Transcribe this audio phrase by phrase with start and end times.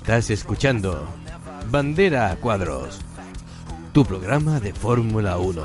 [0.00, 1.06] Estás escuchando
[1.70, 2.98] Bandera a Cuadros,
[3.92, 5.62] tu programa de Fórmula 1,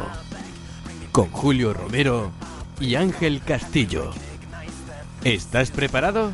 [1.13, 2.31] con Julio Romero
[2.81, 4.11] y Ángel Castillo.
[5.23, 6.33] ¿Estás preparado?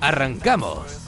[0.00, 1.05] ¡Arrancamos!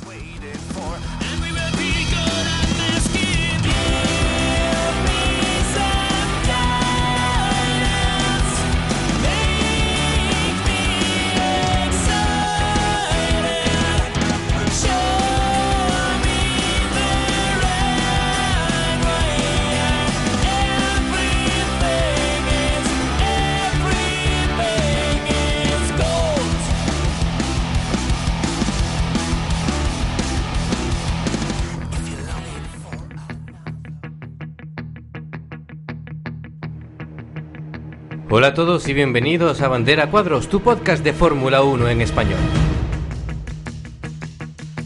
[38.38, 42.38] Hola a todos y bienvenidos a Bandera Cuadros, tu podcast de Fórmula 1 en español.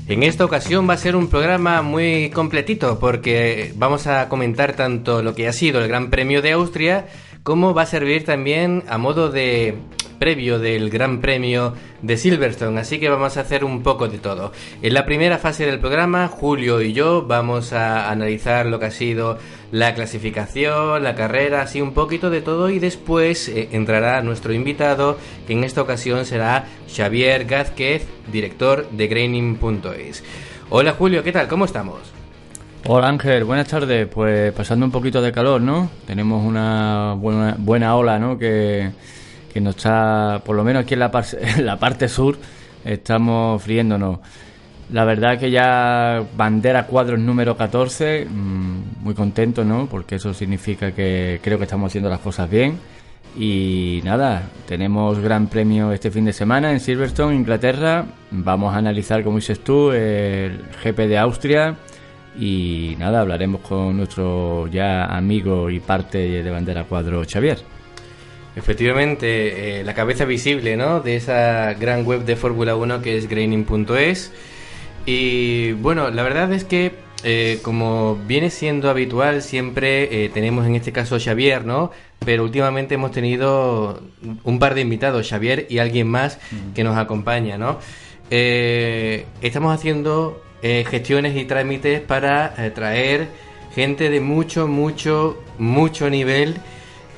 [0.09, 5.23] En esta ocasión va a ser un programa muy completito porque vamos a comentar tanto
[5.23, 7.09] lo que ha sido el Gran Premio de Austria
[7.43, 9.75] como va a servir también a modo de
[10.23, 14.53] previo del Gran Premio de Silverstone, así que vamos a hacer un poco de todo.
[14.81, 18.91] En la primera fase del programa, Julio y yo vamos a analizar lo que ha
[18.93, 19.39] sido
[19.73, 25.19] la clasificación, la carrera, así un poquito de todo y después eh, entrará nuestro invitado,
[25.49, 30.23] que en esta ocasión será Xavier Gázquez, director de Graining.es.
[30.71, 31.49] Hola Julio, ¿qué tal?
[31.49, 31.99] ¿Cómo estamos?
[32.87, 34.07] Hola Ángel, buenas tardes.
[34.07, 35.91] Pues pasando un poquito de calor, ¿no?
[36.07, 38.39] Tenemos una buena, buena ola, ¿no?
[38.39, 38.93] Que
[39.53, 41.11] que nos está, por lo menos aquí en la,
[41.59, 42.37] la parte sur,
[42.85, 44.19] estamos friéndonos.
[44.91, 49.87] La verdad que ya bandera cuadros número 14, mm, muy contento, ¿no?
[49.87, 52.79] Porque eso significa que creo que estamos haciendo las cosas bien.
[53.37, 58.05] Y nada, tenemos gran premio este fin de semana en Silverstone, Inglaterra.
[58.31, 61.77] Vamos a analizar, como dices tú, el GP de Austria.
[62.39, 67.59] Y nada, hablaremos con nuestro ya amigo y parte de bandera cuadro, Xavier.
[68.55, 71.01] Efectivamente, eh, la cabeza visible ¿no?
[71.01, 74.31] de esa gran web de Fórmula 1 que es graining.es.
[75.07, 76.93] Y bueno, la verdad es que
[77.25, 81.93] eh, como viene siendo habitual, siempre eh, tenemos en este caso Xavier, ¿no?
[82.25, 84.03] Pero últimamente hemos tenido
[84.45, 86.39] un par de invitados, Xavier y alguien más
[86.75, 87.79] que nos acompaña, ¿no?
[88.31, 93.29] estamos haciendo gestiones y trámites para traer
[93.75, 96.57] gente de mucho, mucho, mucho nivel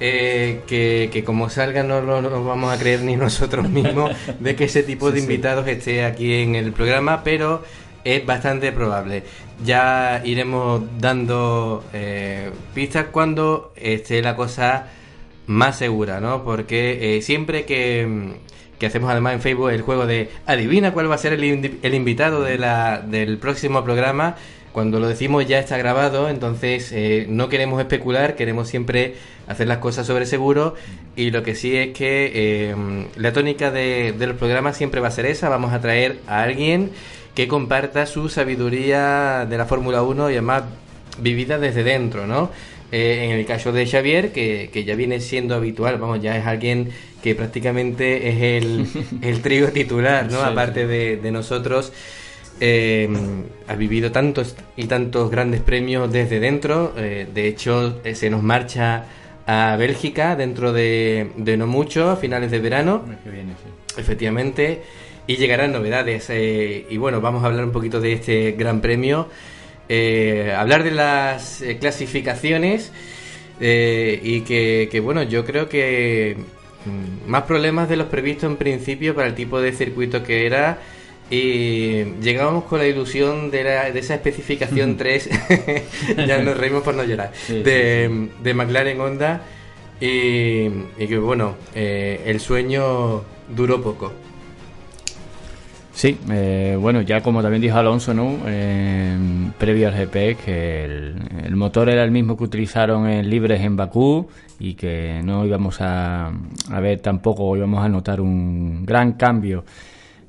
[0.00, 4.10] eh, que, como salga no lo vamos a creer ni nosotros mismos
[4.40, 7.62] de que ese tipo de invitados esté aquí en el programa, pero
[8.04, 9.22] es bastante probable.
[9.64, 14.88] Ya iremos dando eh, pistas cuando esté la cosa
[15.46, 16.44] más segura, ¿no?
[16.44, 18.34] Porque eh, siempre que,
[18.78, 21.94] que, hacemos además en Facebook el juego de adivina cuál va a ser el, el
[21.94, 24.36] invitado de la, del próximo programa,
[24.74, 29.14] cuando lo decimos ya está grabado, entonces eh, no queremos especular, queremos siempre
[29.46, 30.74] hacer las cosas sobre seguro
[31.16, 32.74] y lo que sí es que eh,
[33.16, 36.90] la tónica de, del programa siempre va a ser esa, vamos a traer a alguien
[37.34, 40.64] que comparta su sabiduría de la Fórmula 1 y además
[41.18, 42.50] vivida desde dentro, ¿no?
[42.92, 46.46] Eh, en el caso de Xavier, que, que, ya viene siendo habitual, vamos, ya es
[46.46, 46.90] alguien
[47.22, 48.86] que prácticamente es el,
[49.22, 50.42] el trío titular, ¿no?
[50.42, 51.92] Aparte de, de nosotros.
[52.60, 53.08] Eh,
[53.66, 56.92] ha vivido tantos y tantos grandes premios desde dentro.
[56.96, 59.06] Eh, de hecho, eh, se nos marcha
[59.46, 63.04] a Bélgica dentro de, no mucho, a finales de verano.
[63.96, 64.82] Efectivamente.
[65.26, 66.26] Y llegarán novedades.
[66.30, 69.28] Eh, y bueno, vamos a hablar un poquito de este gran premio.
[70.56, 72.92] hablar de las clasificaciones.
[73.60, 76.36] y que, que, bueno, yo creo que
[76.84, 80.78] mm, más problemas de los previstos en principio para el tipo de circuito que era
[81.30, 85.30] y llegábamos con la ilusión de, de esa especificación 3,
[86.26, 89.42] ya nos reímos por no llorar, de, de, McLaren Honda.
[90.00, 90.68] Y,
[90.98, 94.12] que bueno, eh, el sueño duró poco.
[95.94, 98.38] Sí, eh, bueno, ya como también dijo Alonso, ¿no?
[98.46, 99.16] Eh,
[99.56, 103.76] previo al GP, que el, el, motor era el mismo que utilizaron en Libres en
[103.76, 104.28] Bakú
[104.58, 106.32] y que no íbamos a,
[106.70, 109.64] a ver tampoco, íbamos a notar un gran cambio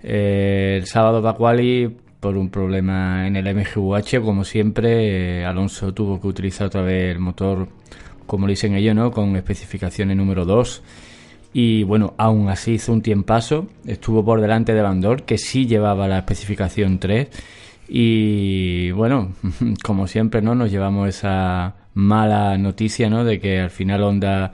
[0.07, 6.22] eh, el sábado Bacuali, por un problema en el MGUH, como siempre, eh, Alonso tuvo
[6.22, 7.68] que utilizar otra vez el motor,
[8.28, 9.10] como dicen ellos, ¿no?
[9.10, 10.84] con especificaciones número 2.
[11.54, 16.07] Y bueno, aún así hizo un tiempazo, estuvo por delante de Bandor, que sí llevaba
[16.07, 17.28] la especificación 3.
[17.88, 19.34] Y bueno,
[19.84, 20.54] como siempre, ¿no?
[20.54, 23.24] Nos llevamos esa mala noticia, ¿no?
[23.24, 24.54] De que al final Honda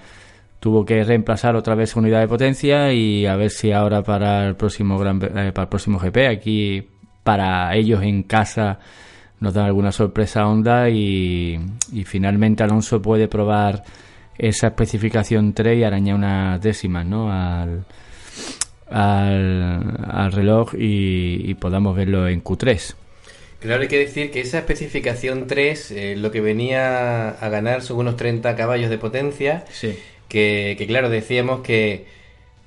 [0.61, 4.47] tuvo que reemplazar otra vez su unidad de potencia y a ver si ahora para
[4.47, 6.87] el próximo gran, eh, para el próximo GP aquí
[7.23, 8.79] para ellos en casa
[9.39, 11.59] nos dan alguna sorpresa onda y,
[11.91, 13.83] y finalmente Alonso puede probar
[14.37, 17.31] esa especificación 3 y arañar unas décimas ¿no?
[17.31, 17.83] al,
[18.87, 22.95] al, reloj y, podamos verlo en Q3.
[23.61, 27.97] Claro, hay que decir que esa especificación 3 eh, lo que venía a ganar son
[27.97, 29.65] unos 30 caballos de potencia.
[29.71, 29.97] Sí.
[30.31, 32.05] Que, que claro, decíamos que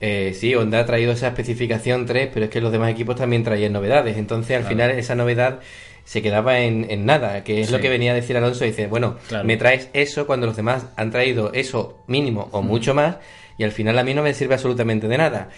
[0.00, 3.43] eh, sí, Honda ha traído esa especificación 3, pero es que los demás equipos también
[3.43, 4.19] traían novedades.
[4.19, 5.61] Entonces, al final, esa novedad
[6.05, 8.66] se quedaba en, nada, que es lo que venía a decir Alonso.
[8.66, 13.16] Dice, bueno, me traes eso cuando los demás han traído eso mínimo o mucho más,
[13.56, 15.49] y al final a mí no me sirve absolutamente de nada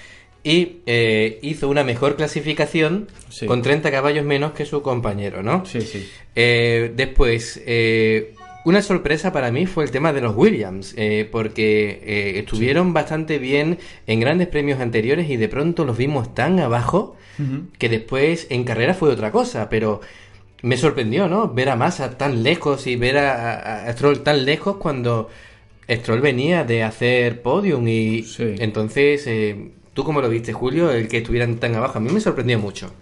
[0.46, 3.08] y eh, hizo una mejor clasificación
[3.48, 5.66] con 30 caballos menos que su compañero, ¿no?
[5.66, 6.08] Sí, sí.
[6.36, 8.35] Eh, después, eh,
[8.66, 10.94] una sorpresa para mí fue el tema de los Williams,
[11.30, 17.16] porque estuvieron bastante bien en grandes premios anteriores y de pronto los vimos tan abajo
[17.78, 20.00] que después en carrera fue otra cosa, pero
[20.62, 21.48] me sorprendió, ¿no?
[21.48, 25.30] Ver a Massa tan lejos y ver a, Stroll tan lejos cuando
[25.88, 29.28] Stroll venía de hacer podium y entonces
[29.96, 31.96] ¿Tú cómo lo viste, Julio, el que estuvieran tan abajo?
[31.96, 32.92] A mí me sorprendió mucho.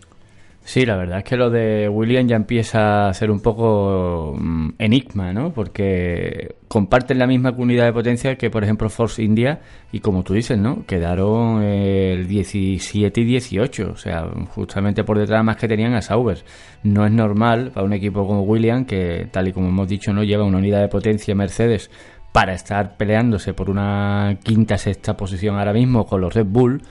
[0.67, 4.71] Sí, la verdad es que lo de William ya empieza a ser un poco mm,
[4.79, 5.53] enigma, ¿no?
[5.53, 9.61] Porque comparten la misma comunidad de potencia que, por ejemplo, Force India
[9.93, 10.87] y, como tú dices, ¿no?
[10.87, 16.43] Quedaron el 17 y 18, o sea, justamente por detrás más que tenían a Sauber.
[16.83, 20.25] No es normal para un equipo como William, que tal y como hemos dicho, no
[20.25, 21.91] lleva una unidad de potencia Mercedes
[22.33, 26.83] para estar peleándose por una quinta, sexta posición ahora mismo con los Red Bull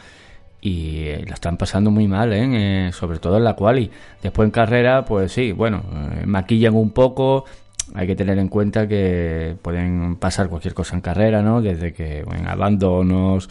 [0.63, 2.87] y eh, la están pasando muy mal, ¿eh?
[2.87, 2.91] ¿eh?
[2.93, 3.91] sobre todo en la quali.
[4.21, 5.83] Después en carrera, pues sí, bueno,
[6.21, 7.43] eh, maquillan un poco.
[7.95, 11.61] Hay que tener en cuenta que pueden pasar cualquier cosa en carrera, ¿no?
[11.61, 13.49] Desde que bueno, abandonos,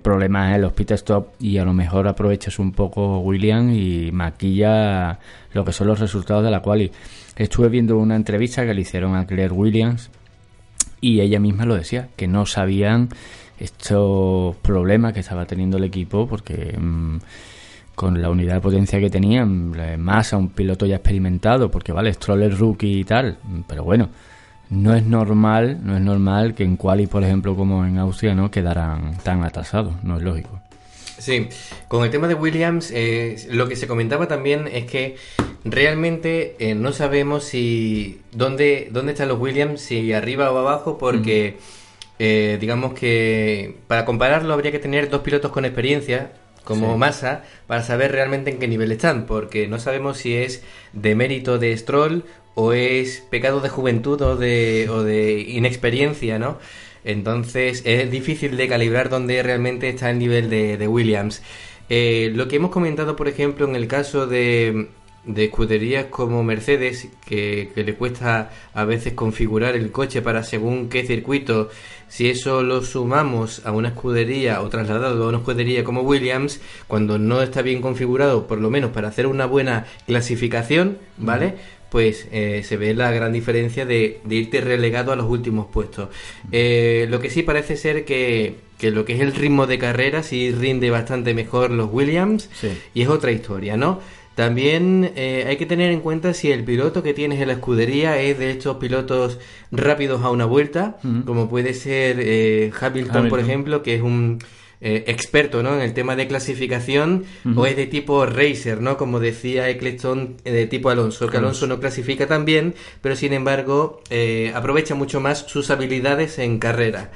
[0.00, 5.18] problemas en los pit stop y a lo mejor aprovechas un poco William y maquilla
[5.52, 6.92] lo que son los resultados de la quali.
[7.34, 10.08] Estuve viendo una entrevista que le hicieron a Claire Williams
[11.00, 13.08] y ella misma lo decía, que no sabían
[13.58, 17.18] estos problemas que estaba teniendo el equipo porque mm,
[17.94, 22.14] con la unidad de potencia que tenían, más a un piloto ya experimentado, porque vale,
[22.14, 24.08] Stroller rookie y tal, pero bueno,
[24.70, 28.50] no es normal, no es normal que en quali, por ejemplo, como en Austria, no
[28.52, 30.60] quedaran tan atrasados, no es lógico.
[31.18, 31.48] Sí,
[31.88, 35.16] con el tema de Williams, eh, lo que se comentaba también es que
[35.64, 41.56] realmente eh, no sabemos si dónde, dónde están los Williams, si arriba o abajo, porque
[42.18, 46.32] eh, digamos que para compararlo habría que tener dos pilotos con experiencia,
[46.64, 51.14] como Massa, para saber realmente en qué nivel están, porque no sabemos si es de
[51.14, 56.58] mérito de Stroll o es pecado de juventud o de, o de inexperiencia, ¿no?
[57.04, 61.42] Entonces es difícil de calibrar dónde realmente está el nivel de, Williams.
[61.88, 64.88] Eh, lo que hemos comentado, por ejemplo, en el caso de,
[65.36, 71.70] escuderías como Mercedes, que, le cuesta a veces configurar el coche para según qué circuito,
[72.08, 77.18] si eso lo sumamos a una escudería o trasladado a una escudería como Williams, cuando
[77.18, 81.54] no está bien configurado, por lo menos para hacer una buena clasificación, ¿vale?
[81.90, 86.10] pues eh, se ve la gran diferencia de, irte relegado a los últimos puestos.
[86.52, 90.22] Eh, lo que sí parece ser que, que, lo que es el ritmo de carrera
[90.22, 92.50] sí rinde bastante mejor los Williams
[92.94, 94.00] y es otra historia, ¿no?
[94.38, 98.20] También eh, hay que tener en cuenta si el piloto que tienes en la escudería
[98.20, 99.40] es de estos pilotos
[99.72, 104.38] rápidos a una vuelta, como puede ser Hamilton, por ejemplo, que es un
[104.80, 105.74] eh, experto ¿no?
[105.74, 107.24] en el tema de clasificación
[107.56, 108.96] o es de tipo racer, ¿no?
[108.96, 113.32] como decía Eccleston, eh, de tipo Alonso, que Alonso no clasifica tan bien, pero sin
[113.32, 117.10] embargo eh, aprovecha mucho más sus habilidades en carrera.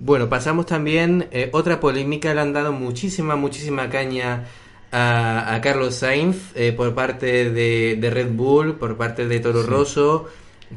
[0.00, 4.44] bueno, pasamos también, otra polémica, le han dado muchísima, muchísima caña
[4.94, 10.28] a, Carlos Sainz por parte de, Red Bull, por parte de Toro Rosso.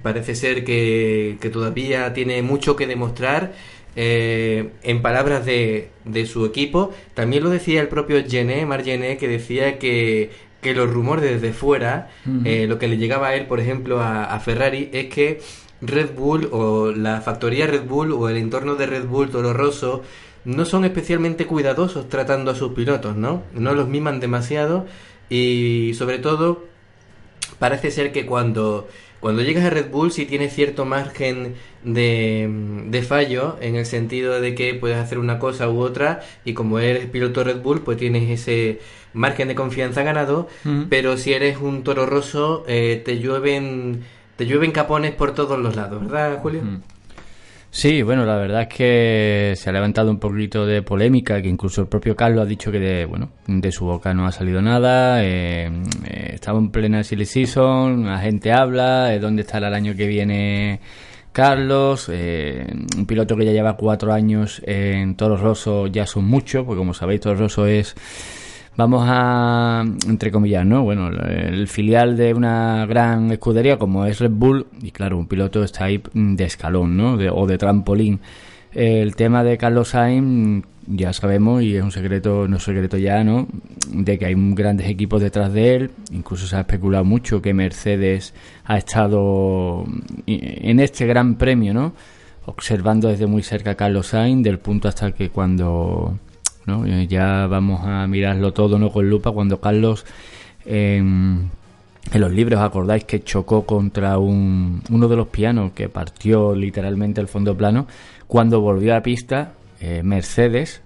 [0.02, 3.54] Parece ser que, que todavía tiene mucho que demostrar
[4.00, 6.94] eh, en palabras de, de, su equipo.
[7.16, 10.30] También lo decía el propio Gené, Mar Gené, que decía que,
[10.62, 12.10] que los rumores desde fuera,
[12.46, 15.42] eh, lo que le llegaba a él, por ejemplo, a, Ferrari, es que
[15.82, 20.04] Red Bull o la factoría Red Bull o el entorno de Red Bull Toro Rosso
[20.48, 23.44] no son especialmente cuidadosos tratando a sus pilotos, ¿no?
[23.54, 24.86] No los miman demasiado
[25.30, 26.64] y sobre todo
[27.60, 28.88] parece ser que cuando
[29.20, 32.50] cuando llegas a Red Bull sí tienes cierto margen de,
[32.86, 36.80] de, fallo en el sentido de que puedes hacer una cosa u otra y como
[36.80, 38.80] eres piloto Red Bull pues tienes ese
[39.14, 40.48] margen de confianza ganado,
[40.90, 44.06] pero si eres un toro roso eh, te llueven
[44.38, 46.62] te llueven capones por todos los lados, ¿verdad Julio?
[47.78, 51.82] Sí, bueno, la verdad es que se ha levantado un poquito de polémica, que incluso
[51.82, 55.24] el propio Carlos ha dicho que de, bueno, de su boca no ha salido nada,
[55.24, 55.70] eh,
[56.06, 60.80] eh, en plena silly season, la gente habla, de dónde estará el año que viene
[61.32, 66.80] Carlos, un piloto que ya lleva cuatro años en Toro Rosso ya son muchos, porque
[66.80, 67.94] como sabéis Toro Rosso es
[68.78, 70.84] vamos a, entre comillas, ¿no?
[70.84, 75.64] Bueno, el filial de una gran escudería como es Red Bull, y claro, un piloto
[75.64, 77.14] está ahí de escalón, ¿no?
[77.14, 78.20] o de trampolín.
[78.72, 83.48] El tema de Carlos Sainz, ya sabemos, y es un secreto, no secreto ya, ¿no?
[83.92, 85.92] De que hay grandes equipos detrás de él.
[86.12, 88.34] Incluso se ha especulado mucho que Mercedes
[88.66, 89.86] ha estado
[90.28, 91.94] en este gran premio, ¿no?
[92.46, 96.20] Observando desde muy cerca a Carlos Sainz, del punto hasta que cuando
[96.86, 98.92] eh, ya vamos a mirarlo todo ¿no?
[98.92, 100.06] con lupa cuando Carlos
[102.14, 107.20] en los libros acordáis que chocó contra un, uno de los pianos que partió literalmente
[107.20, 107.88] el fondo plano.
[108.28, 110.82] Cuando volvió a pista, eh, Mercedes,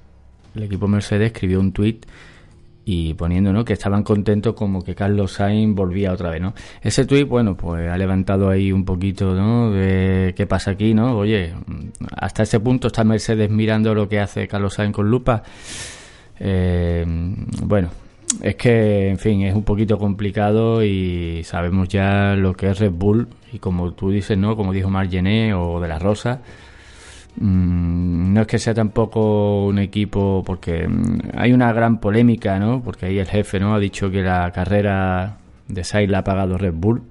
[0.56, 2.06] el equipo Mercedes escribió un tuit
[2.84, 3.64] y poniendo ¿no?
[3.64, 6.54] que estaban contentos como que Carlos Sainz volvía otra vez, ¿no?
[6.82, 9.72] Ese tuit, bueno, pues ha levantado ahí un poquito, ¿no?
[9.72, 11.16] De qué pasa aquí, ¿no?
[11.18, 11.54] Oye,
[12.16, 15.44] hasta ese punto está Mercedes mirando lo que hace Carlos Sainz con lupa.
[16.40, 17.06] Eh,
[17.64, 17.90] bueno,
[18.42, 22.92] es que, en fin, es un poquito complicado y sabemos ya lo que es Red
[22.92, 24.56] Bull y como tú dices, ¿no?
[24.56, 26.42] Como dijo Margené o de la Rosa,
[27.40, 32.82] no es que sea tampoco un equipo porque mm, hay una gran polémica, ¿no?
[32.84, 33.74] Porque ahí el jefe, ¿no?
[33.74, 37.04] Ha dicho que la carrera de Sainz la ha pagado Red Bull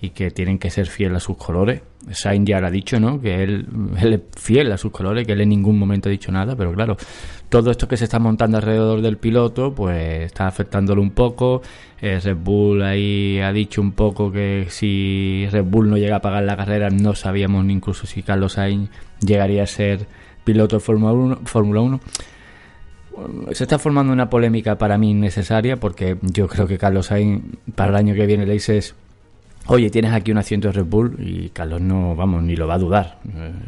[0.00, 1.82] y que tienen que ser fieles a sus colores.
[2.10, 3.20] Sainz ya lo ha dicho, ¿no?
[3.20, 3.66] Que él,
[4.00, 6.72] él, es fiel a sus colores, que él en ningún momento ha dicho nada, pero
[6.72, 6.96] claro,
[7.48, 11.62] todo esto que se está montando alrededor del piloto, pues está afectándolo un poco.
[12.00, 16.20] Eh, Red Bull ahí ha dicho un poco que si Red Bull no llega a
[16.20, 18.90] pagar la carrera, no sabíamos ni incluso si Carlos Sainz
[19.20, 20.06] llegaría a ser
[20.44, 21.38] piloto de Fórmula 1.
[21.44, 22.00] Fórmula 1
[23.50, 27.42] se está formando una polémica para mí innecesaria porque yo creo que Carlos Sainz
[27.74, 28.94] para el año que viene le dices
[29.68, 32.74] oye, tienes aquí un asiento de Red Bull y Carlos no, vamos, ni lo va
[32.74, 33.18] a dudar.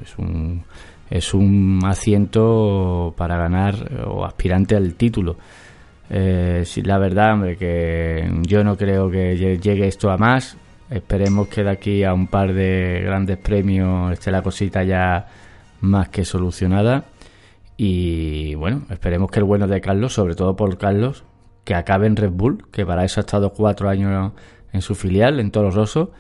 [0.03, 0.65] Es un,
[1.11, 5.37] es un asiento para ganar o aspirante al título.
[6.09, 10.57] Eh, la verdad, hombre, que yo no creo que llegue esto a más.
[10.89, 15.27] Esperemos que de aquí a un par de grandes premios esté la cosita ya
[15.81, 17.05] más que solucionada.
[17.77, 21.25] Y bueno, esperemos que el bueno de Carlos, sobre todo por Carlos,
[21.65, 24.33] que acabe en Red Bull, que para eso ha estado cuatro años
[24.73, 26.13] en su filial, en Toro Rosso,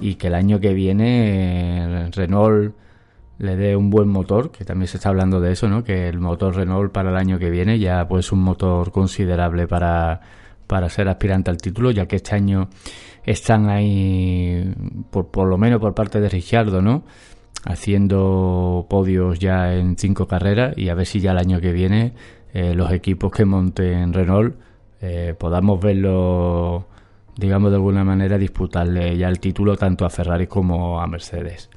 [0.00, 2.74] y que el año que viene eh, Renault
[3.38, 5.84] le dé un buen motor, que también se está hablando de eso, ¿no?
[5.84, 10.20] Que el motor Renault para el año que viene ya pues un motor considerable para,
[10.66, 12.68] para ser aspirante al título, ya que este año
[13.24, 14.72] están ahí,
[15.10, 17.04] por, por lo menos por parte de Ricciardo, ¿no?
[17.64, 22.14] Haciendo podios ya en cinco carreras y a ver si ya el año que viene
[22.54, 24.56] eh, los equipos que monten Renault
[25.00, 26.86] eh, podamos verlo
[27.36, 31.70] digamos de alguna manera, disputarle ya el título tanto a Ferrari como a Mercedes.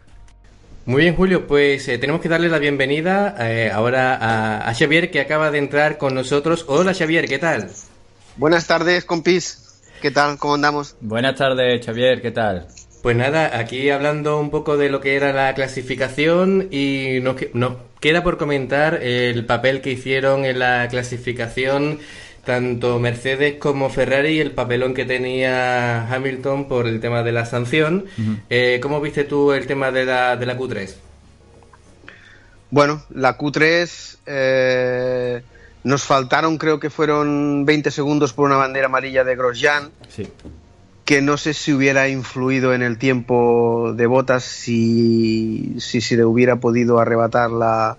[0.90, 5.20] Muy bien, Julio, pues eh, tenemos que darle la bienvenida eh, ahora a, Xavier que
[5.20, 6.66] acaba de entrar con nosotros.
[6.68, 7.70] Hola Xavier, ¿qué tal?
[8.38, 9.80] Buenas tardes, compis.
[10.02, 10.40] ¿Qué tal?
[10.40, 10.96] ¿Cómo andamos?
[11.00, 12.70] Buenas tardes, Xavier, ¿qué tal?
[13.04, 17.74] Pues nada, aquí hablando un poco de lo que era la clasificación y nos, nos
[18.00, 22.00] queda por comentar el papel que hicieron en la clasificación
[22.50, 28.06] tanto Mercedes como Ferrari el papelón que tenía Hamilton por el tema de la sanción.
[28.50, 30.96] Eh, ¿Cómo viste tú el tema de la, de la Q3?
[32.72, 35.44] Bueno, la Q3 eh,
[35.84, 39.92] nos faltaron, creo que fueron 20 segundos por una bandera amarilla de Grosjean.
[41.06, 46.26] Que no sé si hubiera influido en el tiempo de botas si, si se le
[46.26, 47.96] hubiera podido arrebatar la,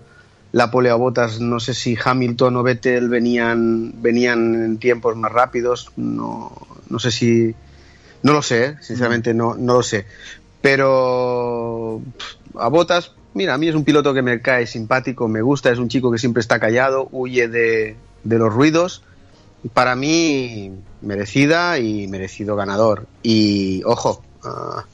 [0.51, 5.31] la pole a botas, no sé si Hamilton o Vettel venían, venían en tiempos más
[5.31, 6.51] rápidos, no,
[6.89, 7.55] no sé si,
[8.23, 8.75] no lo sé, ¿eh?
[8.81, 10.05] sinceramente no, no lo sé.
[10.61, 12.01] Pero
[12.55, 15.79] a botas, mira, a mí es un piloto que me cae simpático, me gusta, es
[15.79, 19.03] un chico que siempre está callado, huye de, de los ruidos.
[19.73, 23.05] Para mí, merecida y merecido ganador.
[23.21, 24.85] Y ojo, ah,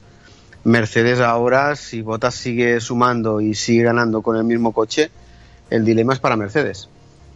[0.65, 5.09] Mercedes ahora, si Botas sigue sumando y sigue ganando con el mismo coche,
[5.69, 6.89] el dilema es para Mercedes.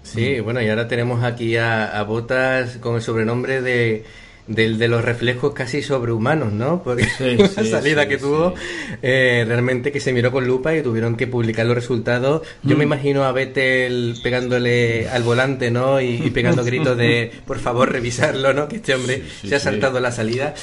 [0.04, 4.04] Sí, bueno, y ahora tenemos aquí a, Botas con el sobrenombre de,
[4.54, 6.84] del de los reflejos casi sobrehumanos, ¿no?
[6.84, 8.54] Porque la salida que tuvo
[9.02, 12.42] eh, realmente que se miró con lupa y tuvieron que publicar los resultados.
[12.64, 12.88] Yo me mm.
[12.88, 16.02] imagino a Vettel pegándole al volante, ¿no?
[16.02, 18.68] Y, pegando gritos de por favor revisarlo, ¿no?
[18.68, 20.54] Que este hombre se ha saltado la salida.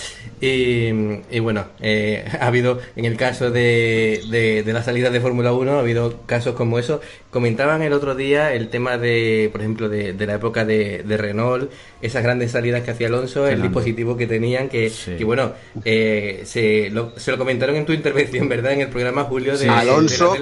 [0.41, 4.23] Y, bueno, eh, ha habido, en el caso de,
[4.65, 7.01] de, la salida de Fórmula 1, ha habido casos como eso.
[7.31, 11.17] Comentaban el otro día el tema de, por ejemplo, de, de la época de, de
[11.17, 14.93] Renault, esas grandes salidas que hacía Alonso, el dispositivo que tenían, que,
[15.25, 15.53] bueno,
[15.85, 18.73] eh, se, lo, se, lo, comentaron en tu intervención, ¿verdad?
[18.73, 20.35] En el programa Julio de, Alonso,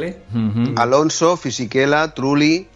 [0.76, 2.66] Alonso, Fisichella, Trulli.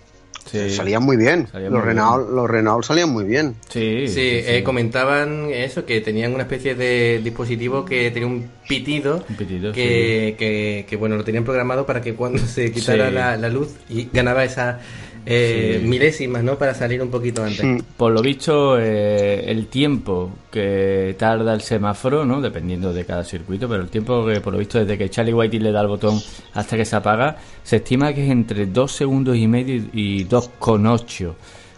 [0.44, 1.48] Salían muy bien.
[1.52, 3.54] los, Renault, los Renault salían muy bien.
[3.68, 9.24] Sí, sí, eh, comentaban eso, que tenían una especie de dispositivo que tenía un pitido,
[9.72, 14.08] que, que, bueno, lo tenían programado para que cuando se quitara la, la, luz y
[14.12, 14.80] ganaba esa
[15.26, 16.56] eh, milésimas, ¿no?
[16.56, 17.82] Para salir un poquito antes.
[17.96, 22.40] Por lo visto, eh, el tiempo que tarda el semáforo, ¿no?
[22.40, 25.60] Dependiendo de cada circuito, pero el tiempo que, por lo visto, desde que Charlie Whitey
[25.60, 26.18] le da el botón
[26.54, 31.34] hasta que se apaga, se estima que es entre 2 segundos y medio y 2,8.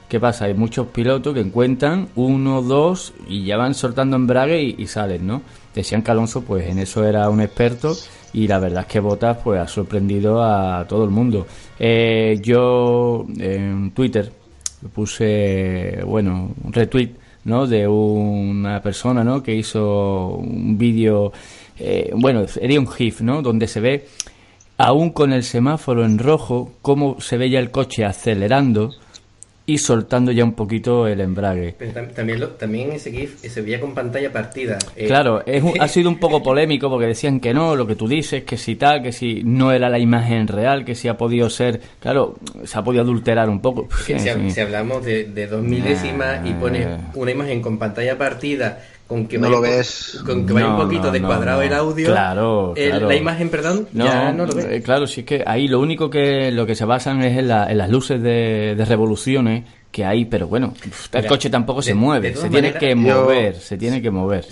[0.08, 0.44] ¿Qué pasa?
[0.44, 5.26] Hay muchos pilotos que encuentran uno, dos y ya van soltando embrague y, y salen,
[5.26, 5.42] ¿no?
[5.74, 7.96] Decían que Alonso, pues en eso era un experto
[8.32, 11.46] y la verdad es que Botas pues ha sorprendido a todo el mundo.
[11.78, 14.32] Eh, yo en Twitter
[14.94, 17.10] puse, bueno, un retweet,
[17.44, 17.66] ¿no?
[17.66, 19.42] De una persona, ¿no?
[19.42, 21.32] Que hizo un vídeo,
[21.78, 23.42] eh, bueno, sería un GIF, ¿no?
[23.42, 24.06] Donde se ve,
[24.78, 28.92] aún con el semáforo en rojo, cómo se ve ya el coche acelerando
[29.64, 31.74] y soltando ya un poquito el embrague.
[31.78, 34.78] Pero también, lo, también ese GIF se veía con pantalla partida.
[34.96, 38.08] Eh, claro, es ha sido un poco polémico porque decían que no, lo que tú
[38.08, 41.48] dices, que si tal, que si no era la imagen real, que si ha podido
[41.48, 43.88] ser, claro, se ha podido adulterar un poco.
[44.04, 48.80] si, hablamos de, dos milésimas y pones una imagen con pantalla partida
[49.12, 50.22] con que no lo ves.
[50.24, 52.06] Con que vaya un poquito descuadrado el audio.
[52.06, 54.64] Claro, La imagen, perdón, ya no lo ves.
[54.70, 57.48] Eh, claro, sí es que ahí lo único que lo que se basan es en,
[57.48, 60.72] las luces de, revoluciones que hay, pero bueno,
[61.12, 64.46] el coche tampoco se mueve, se tiene que mover, se tiene que mover.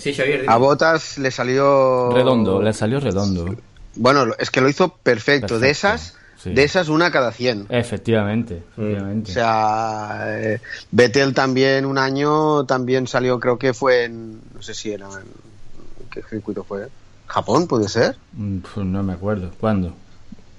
[0.47, 3.55] a Botas le salió redondo, le salió redondo.
[3.95, 5.57] Bueno, es que lo hizo perfecto.
[5.57, 7.67] De esas de esas, una cada 100.
[7.69, 8.63] Efectivamente.
[8.77, 14.41] O sea, eh, Vettel también un año también salió, creo que fue en.
[14.53, 15.07] No sé si era.
[15.07, 15.27] En,
[16.09, 16.87] ¿Qué circuito fue?
[17.27, 18.17] ¿Japón, puede ser?
[18.33, 19.51] Mm, pues no me acuerdo.
[19.59, 19.93] ¿Cuándo?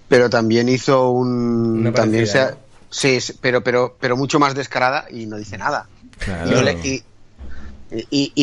[0.09, 1.92] Pero también hizo un.
[1.95, 2.27] también
[2.90, 5.87] sí, pero, pero, pero mucho más descarada y no dice nada.
[6.18, 6.71] Claro.
[6.83, 7.03] y, y,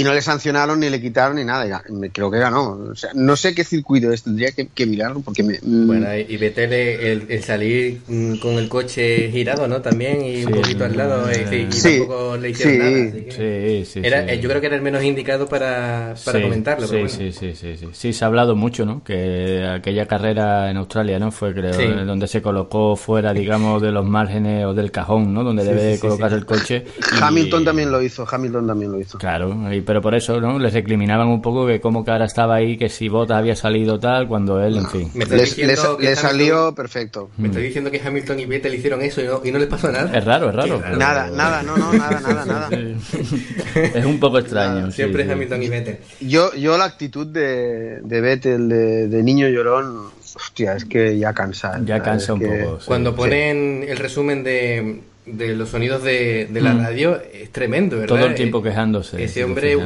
[0.04, 1.84] no le sancionaron ni le quitaron ni nada.
[2.12, 2.90] creo que ganó.
[2.92, 5.60] O sea, no sé qué circuito es, tendría que, mirarlo porque me.
[5.62, 5.88] Mm.
[5.88, 9.82] Bueno, y Vettel el, salir mm, con el coche girado, ¿no?
[9.82, 13.12] También y un poquito al lado y, tampoco le hicieron nada.
[13.30, 16.88] sí, sí, era, eh, Yo creo que era el menos indicado para, para comentarlo.
[16.88, 18.14] Sí, sí, sí, sí, sí.
[18.14, 19.04] se ha hablado mucho, ¿no?
[19.04, 21.32] Que aquella carrera en Australia, ¿no?
[21.32, 25.44] Fue, creo, donde se colocó fuera, digamos, de los márgenes o del cajón, ¿no?
[25.44, 26.86] Donde debe colocar el coche.
[27.22, 29.18] Hamilton también lo hizo, Hamilton también lo hizo.
[29.18, 29.39] Claro
[29.86, 30.60] pero por eso, ¿no?
[30.60, 34.28] Les recriminaban un poco que cómo cara estaba ahí, que si Bota había salido tal,
[34.28, 35.12] cuando él, en fin.
[35.14, 37.30] le salió perfecto.
[37.38, 40.16] Me estoy diciendo que Hamilton y Vettel hicieron eso y no, les pasó nada.
[40.18, 40.82] Es raro, es raro.
[40.98, 42.70] Nada, nada, no, no, nada, nada, nada.
[43.76, 44.92] es un poco extraño.
[44.92, 46.00] siempre es Hamilton y Vettel.
[46.22, 51.80] Yo, yo la actitud de, de Vettel, de, niño llorón, hostia, es que ya cansa.
[51.84, 52.80] Ya cansa un poco.
[52.86, 56.82] Cuando ponen el resumen de de los sonidos de, la mm.
[56.82, 58.16] radio es tremendo, ¿verdad?
[58.16, 59.24] Todo el tiempo quejándose.
[59.24, 59.78] Ese hombre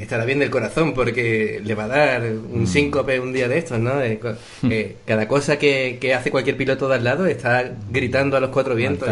[0.00, 2.66] estará bien del corazón porque le va a dar un mm.
[2.66, 3.94] síncope un día de estos, ¿no?
[3.94, 4.70] Mm.
[4.70, 8.74] Eh, cada cosa que, hace cualquier piloto de al lado está gritando a los cuatro
[8.74, 9.08] vientos.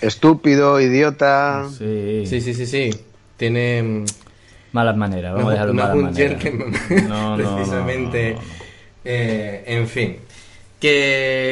[0.00, 1.66] Estúpido, idiota.
[1.76, 2.90] Sí, sí, sí, sí.
[3.36, 4.04] Tiene...
[4.72, 6.44] Malas maneras, vamos a dejarlo malas maneras.
[7.08, 8.36] No, precisamente.
[9.04, 10.16] Eh, en fin.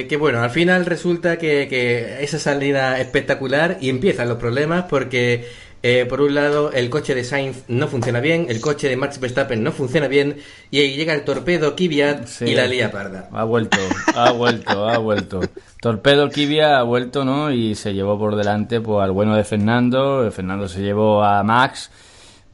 [0.09, 5.49] Que, bueno, al final resulta que, esa salida espectacular y empiezan los problemas porque
[5.83, 9.19] eh, por un lado el coche de Sainz no funciona bien, el coche de Max
[9.19, 10.37] Verstappen no funciona bien
[10.71, 13.29] y ahí llega el torpedo Kvyat y la lía parda.
[13.33, 13.79] Ha vuelto,
[14.15, 15.41] ha vuelto, ha vuelto.
[15.81, 17.51] Torpedo Kvyat ha vuelto, ¿no?
[17.51, 21.91] Y se llevó por delante pues, al bueno de Fernando, Fernando se llevó a Max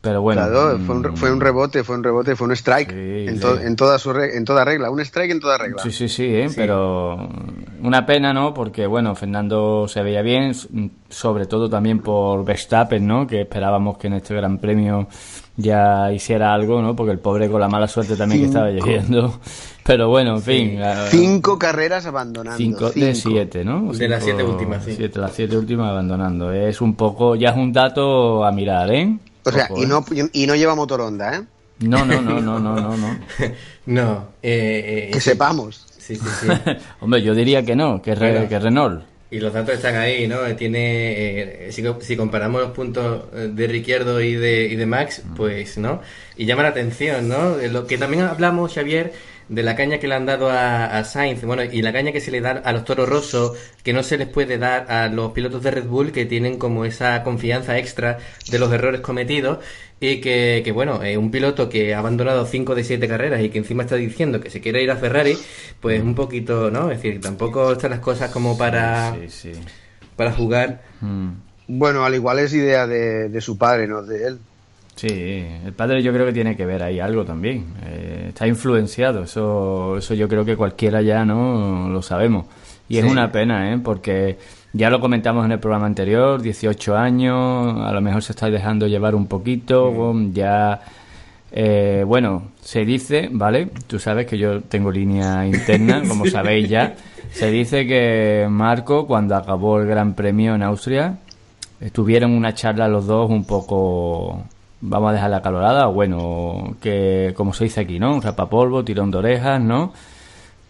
[0.00, 0.42] pero bueno.
[0.86, 1.40] fue, un, fue, un, mm.
[1.42, 5.00] rebote, fue un rebote, fue un strike en, en, toda su en toda regla, un
[5.00, 5.82] strike en toda regla.
[5.82, 6.48] Sí, sí, sí, ¿eh?
[6.56, 7.28] pero
[7.82, 8.54] una pena, ¿no?
[8.54, 10.54] Porque bueno, Fernando se veía bien,
[11.10, 13.26] sobre todo también por Verstappen, ¿no?
[13.26, 15.06] Que esperábamos que en este Gran Premio
[15.56, 16.96] ya hiciera algo, ¿no?
[16.96, 19.38] Porque el pobre con la mala suerte también que estaba lloviendo.
[19.84, 20.78] Pero bueno, en fin.
[21.08, 22.56] Cinco carreras abandonando.
[22.56, 23.92] Cinco, de siete, ¿no?
[23.92, 24.94] de las siete últimas, sí.
[24.96, 26.52] Siete, las siete últimas abandonando.
[26.52, 29.18] Es un poco, ya es un dato a mirar, ¿eh?
[29.50, 31.42] O sea, y, no, y no lleva motor Honda, ¿eh?
[31.80, 32.96] No, no, no, no, no, no.
[32.96, 33.18] No,
[33.86, 35.86] no eh, que sepamos.
[35.98, 36.48] Sí, sí, sí.
[37.00, 39.04] Hombre, yo diría que no, que, que Renault.
[39.30, 40.38] Y los datos están ahí, ¿no?
[40.56, 45.34] Tiene, eh, si, comparamos los puntos eh, de Ricciardo y de, y de Max, mm.
[45.36, 46.02] pues, ¿no?
[46.36, 47.56] Y llama la atención, ¿no?
[47.56, 49.12] Lo que también hablamos, Xavier,
[49.50, 52.30] de la caña que le han dado a, Sainz, bueno, y la caña que se
[52.30, 55.62] le da a los toros rosos, que no se les puede dar a los pilotos
[55.64, 59.58] de Red Bull, que tienen como esa confianza extra de los errores cometidos,
[59.98, 63.50] y que, que bueno, eh, un piloto que ha abandonado 5 de 7 carreras y
[63.50, 65.36] que encima está diciendo que se quiere ir a Ferrari,
[65.80, 66.90] pues un poquito, ¿no?
[66.92, 69.16] Es decir, tampoco están las cosas como para,
[70.14, 70.80] para jugar.
[71.00, 71.32] Hmm.
[71.66, 74.38] Bueno, al igual es idea de, de su padre, no de él.
[75.00, 77.72] Sí, el padre yo creo que tiene que ver ahí algo también.
[77.86, 82.44] Eh, está influenciado, eso, eso yo creo que cualquiera ya no lo sabemos.
[82.86, 83.78] Y es una pena, ¿eh?
[83.82, 84.36] porque
[84.74, 88.86] ya lo comentamos en el programa anterior, 18 años, a lo mejor se está dejando
[88.88, 90.82] llevar un poquito, ya...
[91.50, 93.70] Eh, bueno, se dice, ¿vale?
[93.86, 96.94] Tú sabes que yo tengo línea interna, como sabéis ya.
[97.32, 101.16] Se dice que Marco, cuando acabó el Gran Premio en Austria,
[101.90, 104.44] tuvieron una charla los dos un poco
[104.80, 108.14] vamos a dejar la calorada, bueno, que como se dice aquí, ¿no?
[108.14, 109.92] Un rapapolvo, tirón de orejas, ¿no?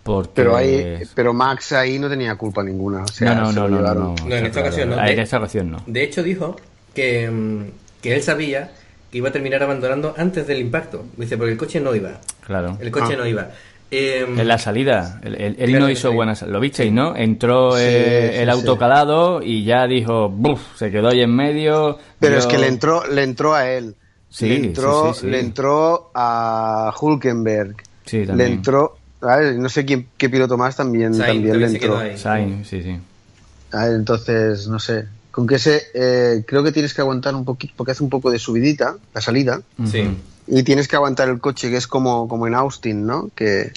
[0.03, 0.31] Porque...
[0.35, 3.05] Pero, ahí, pero Max ahí no tenía culpa ninguna.
[3.20, 5.07] no, no, no, no, no, en esta ocasión no.
[5.07, 5.83] En esta ocasión no.
[5.87, 6.57] De hecho dijo
[6.94, 7.64] que, mm,
[8.03, 8.73] que él sabía
[9.11, 11.05] que iba a terminar abandonando antes del impacto.
[11.16, 12.20] Dice, porque el coche no iba.
[12.46, 12.79] Claro.
[12.81, 13.16] El coche ah.
[13.16, 13.51] no iba.
[13.92, 16.42] Em, en la salida, él, no hizo buenas.
[16.42, 17.16] Lo visteis, ¿no?
[17.16, 20.61] Entró eh, el auto calado y ya dijo, ¡buf!
[20.76, 21.98] Se quedó ahí en medio.
[22.20, 23.96] Pero es que le entró, le entró a él.
[24.29, 27.76] Sí, le entró, le entró a Hulkenberg.
[28.07, 32.00] Sí, Le entró, no sé quién, qué piloto más también, también le entró.
[32.64, 32.98] sí, sí.
[33.72, 35.07] entonces, no sé.
[35.33, 38.31] Con que ese, eh, creo que tienes que aguantar un poquito, porque hace un poco
[38.31, 39.61] de subidita, la salida.
[39.85, 40.09] Sí.
[40.46, 43.31] Y tienes que aguantar el coche, que es como, como en Austin, ¿no?
[43.35, 43.72] Que,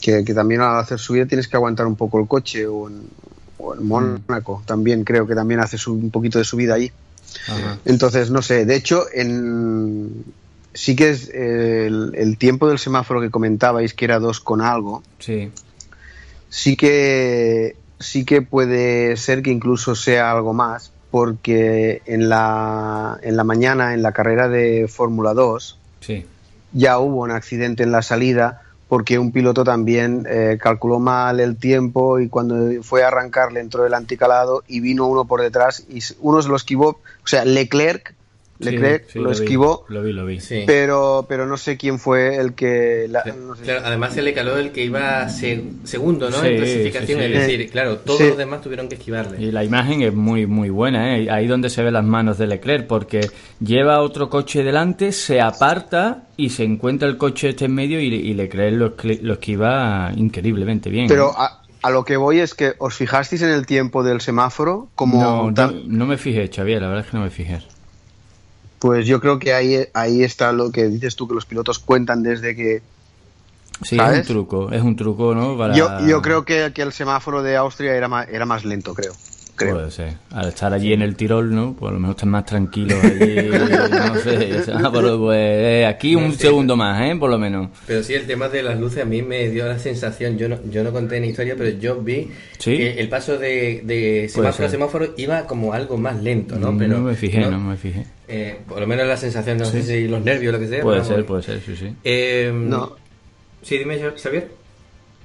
[0.00, 3.08] que, también al hacer subida tienes que aguantar un poco el coche, o en,
[3.80, 6.90] Mónaco también creo que también hace un poquito de subida ahí.
[7.84, 10.24] Entonces, no sé, de hecho, en,
[10.72, 15.50] sí que es el, tiempo del semáforo que comentabais, que era dos con algo, sí.
[16.48, 23.36] sí que sí que puede ser que incluso sea algo más, porque en la, en
[23.36, 26.26] la mañana, en la carrera de Fórmula 2, sí.
[26.72, 31.56] ya hubo un accidente en la salida porque un piloto también eh, calculó mal el
[31.56, 35.84] tiempo y cuando fue a arrancar le entró el anticalado y vino uno por detrás
[35.88, 38.14] y uno se lo esquivó, o sea, Leclerc
[38.60, 40.38] Leclerc lo, esquivó, lo vi, lo vi.
[40.66, 43.10] Pero, pero no sé quién fue el que...
[43.84, 46.44] además se le caló el que iba segundo ¿no?
[46.44, 49.42] en clasificación, es decir, claro, todos los demás tuvieron que esquivarle.
[49.42, 51.30] Y la imagen es muy muy buena, ¿eh?
[51.30, 56.24] ahí donde se ve las manos de Leclerc, porque lleva otro coche delante, se aparta
[56.36, 61.08] y se encuentra el coche este en medio y, Leclerc lo, esquiva increíblemente bien.
[61.08, 65.50] Pero a, lo que voy es que os fijasteis en el tiempo del semáforo como...
[65.50, 67.60] No, no me fijé, Xavier, la verdad es que no me fijé.
[68.80, 72.22] Pues yo creo que ahí, ahí está lo que dices tú, que los pilotos cuentan
[72.22, 72.82] desde que...
[73.82, 75.72] Sí, es un truco, es un truco, ¿no?
[75.74, 79.12] Yo, yo creo que, que, el semáforo de Austria era más, era más lento, creo.
[79.68, 80.14] Puede ser.
[80.30, 81.74] Al estar allí en el Tirol, ¿no?
[81.78, 83.36] Pues a lo mejor están más tranquilos allí.
[83.90, 84.62] no sé.
[85.18, 87.16] pues, eh, aquí un segundo más, ¿eh?
[87.16, 87.68] Por lo menos.
[87.86, 90.38] Pero sí, el tema de las luces a mí me dio la sensación.
[90.38, 92.30] Yo no, yo no conté en historia, pero yo vi
[92.62, 96.76] que el paso de, de semáforo a semáforo iba como algo más lento, ¿no?
[96.76, 98.06] Pero, no me fijé, no, me fijé.
[98.28, 100.82] Eh, por lo menos la sensación, no sé si los nervios o lo que sea.
[100.82, 101.94] Puede ser, puede ser, sí, sí.
[102.04, 102.96] Eh, no.
[103.62, 104.59] Sí, dime, Xavier.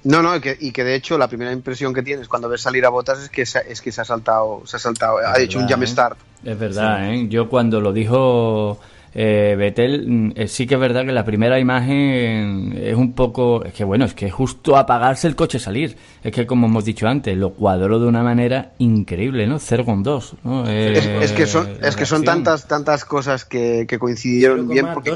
[0.05, 2.89] No, no, y que de hecho la primera impresión que tienes cuando ves salir a
[2.89, 5.67] Botas es que se, es que se ha saltado, se ha saltado, ha hecho un
[5.67, 5.87] jump ¿eh?
[5.87, 6.17] start.
[6.43, 7.27] Es verdad, ¿eh?
[7.27, 8.79] Yo cuando lo dijo
[9.17, 13.63] eh, Betel, mm, eh, sí que es verdad que la primera imagen es un poco,
[13.63, 17.07] es que bueno, es que justo apagarse el coche salir, es que como hemos dicho
[17.07, 19.57] antes, lo cuadró de una manera increíble, ¿no?
[19.57, 20.69] 0 con 2, ¿no?
[20.69, 25.15] es, que son, es que son tantas, tantas cosas que, coincidieron bien, porque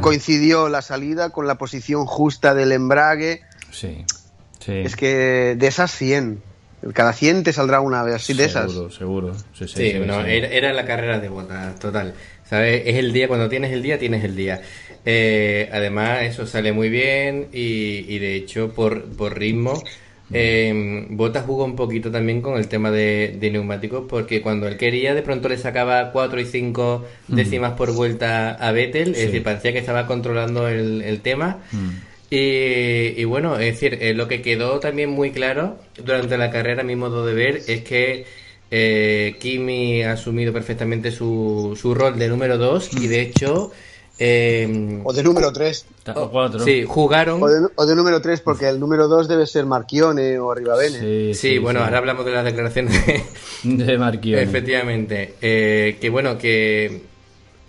[0.00, 3.42] coincidió la salida con la posición justa del embrague.
[3.74, 4.04] Sí,
[4.60, 4.72] sí.
[4.72, 6.40] Es que de esas 100,
[6.92, 8.70] cada 100 te saldrá una vez así de esas.
[8.70, 9.34] Seguro, seguro.
[9.52, 12.14] Sí, sí, Era, la carrera de botas, total.
[12.44, 12.82] ¿Sabes?
[12.86, 14.60] Es el día, cuando tienes el día, tienes el día.
[15.04, 19.82] Eh, además, eso sale muy bien y, de hecho, por, por ritmo,
[20.32, 25.14] eh, Botas jugó un poquito también con el tema de, neumáticos porque cuando él quería,
[25.14, 29.72] de pronto le sacaba 4 y 5 décimas por vuelta a Vettel, es decir, parecía
[29.72, 31.58] que estaba controlando el, tema.
[32.30, 36.82] Y, y, bueno, es decir, eh, lo que quedó también muy claro durante la carrera,
[36.82, 38.24] a mi modo de ver, es que
[38.70, 43.70] eh, Kimi ha asumido perfectamente su, su rol de número 2 y de hecho...
[44.18, 45.86] Eh, o de número 3.
[46.64, 47.42] Sí, jugaron.
[47.42, 51.34] O de, número 3, porque el número 2 debe ser Marchione o Arribavene.
[51.34, 53.24] Sí, bueno, ahora hablamos de las declaraciones de,
[53.84, 54.42] de Marchione.
[54.42, 55.34] Efectivamente.
[55.42, 57.02] Eh, que bueno, que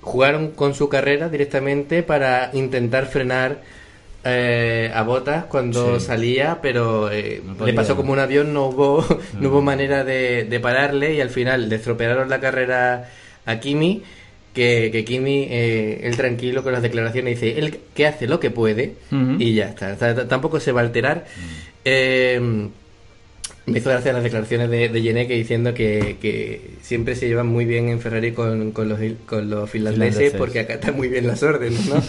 [0.02, 3.62] jugaron con su carrera directamente para intentar frenar
[4.27, 9.05] eh, a Botas cuando salía, pero eh, le pasó como un avión, no hubo,
[9.39, 9.49] no.
[9.49, 13.09] hubo manera de, pararle y al final le estropearon la carrera
[13.45, 14.01] a Kimi,
[14.53, 18.95] que, Kimi, eh, él tranquilo con las declaraciones, dice, él que hace lo que puede
[19.38, 21.25] y ya está, tampoco se va a alterar.
[21.83, 22.69] Eh,
[23.67, 27.99] me hizo gracia las declaraciones de, de diciendo que, siempre se llevan muy bien en
[27.99, 32.01] Ferrari con, los, con los finlandeses porque acá están muy bien las órdenes, ¿no?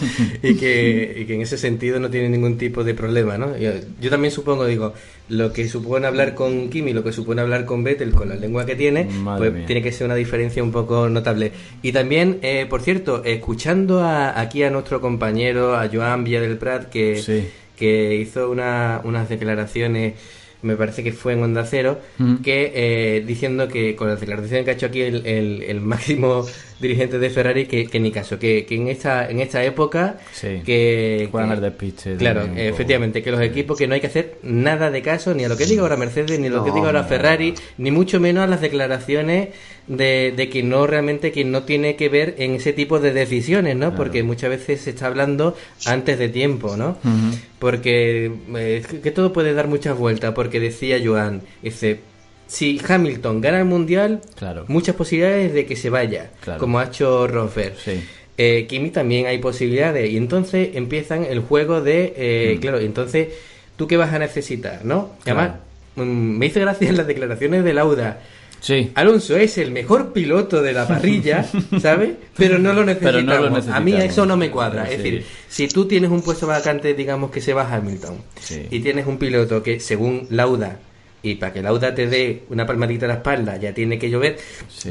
[0.43, 3.57] y, que, en ese sentido no tiene ningún tipo de problema, ¿no?
[3.57, 3.71] Yo,
[4.11, 4.93] también supongo, digo,
[5.29, 8.67] lo que supone hablar con Kimi, lo que supone hablar con Vettel, con la lengua
[8.67, 11.53] que tiene, pues tiene que ser una diferencia un poco notable.
[11.81, 16.89] Y también, eh, por cierto, escuchando aquí a nuestro compañero, a Joan Villa del Prat,
[16.89, 20.13] que, que hizo una, unas declaraciones
[20.61, 21.99] me parece que fue en Onda Cero,
[22.43, 26.45] que eh, diciendo que con la declaración que ha hecho aquí el, el, máximo
[26.79, 31.27] dirigente de Ferrari, que, que ni caso, que, que, en esta en esta época que,
[31.31, 32.15] puedan el despiste.
[32.15, 35.49] Claro, efectivamente, que los equipos que no hay que hacer nada de caso ni a
[35.49, 38.43] lo que diga ahora Mercedes, ni a lo que diga ahora Ferrari, ni mucho menos
[38.43, 39.49] a las declaraciones
[39.87, 43.75] de, de que no realmente que no tiene que ver en ese tipo de decisiones,
[43.75, 43.95] ¿no?
[43.95, 46.97] Porque muchas veces se está hablando antes de tiempo, ¿no?
[47.59, 51.99] Porque eh, que todo puede dar muchas vueltas, porque decía Joan, dice,
[52.47, 54.65] si Hamilton gana el mundial, claro.
[54.67, 57.75] muchas posibilidades de que se vaya, como ha hecho Rosberg.
[58.39, 62.61] Eh, Kimi también hay posibilidades, y entonces empiezan el juego de, eh, mm.
[62.61, 63.29] claro, entonces,
[63.75, 65.13] ¿tú qué vas a necesitar, no?
[65.23, 65.53] Además,
[65.95, 68.19] mm, me hizo gracia las declaraciones de Lauda
[68.59, 68.91] Sí.
[68.95, 71.45] Alonso es el mejor piloto de la parrilla,
[71.81, 72.11] ¿sabes?
[72.35, 73.67] Pero no lo necesitamos.
[73.67, 74.89] a mí eso no me cuadra.
[74.89, 78.17] Es decir, si tú tienes un puesto vacante, digamos que se va a Hamilton,
[78.71, 80.79] y tienes un piloto que, según Lauda,
[81.23, 84.37] y para que Lauda te dé una palmadita a la espalda ya tiene que llover,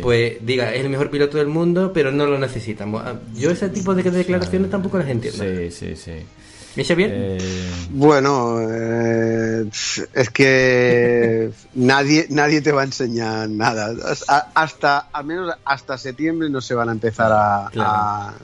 [0.03, 3.03] pues diga, es el mejor piloto del mundo, pero no lo necesitamos.
[3.05, 5.45] Ah, yo ese tipo de declaraciones tampoco las entiendo.
[5.45, 6.13] Sí, sí, sí.
[6.77, 7.11] ¿Me bien?
[7.15, 7.39] Eh,
[7.89, 9.65] bueno, eh,
[10.13, 13.95] es que nadie, nadie te va a enseñar nada.
[14.55, 18.35] Hasta, al menos hasta septiembre no se van a empezar a,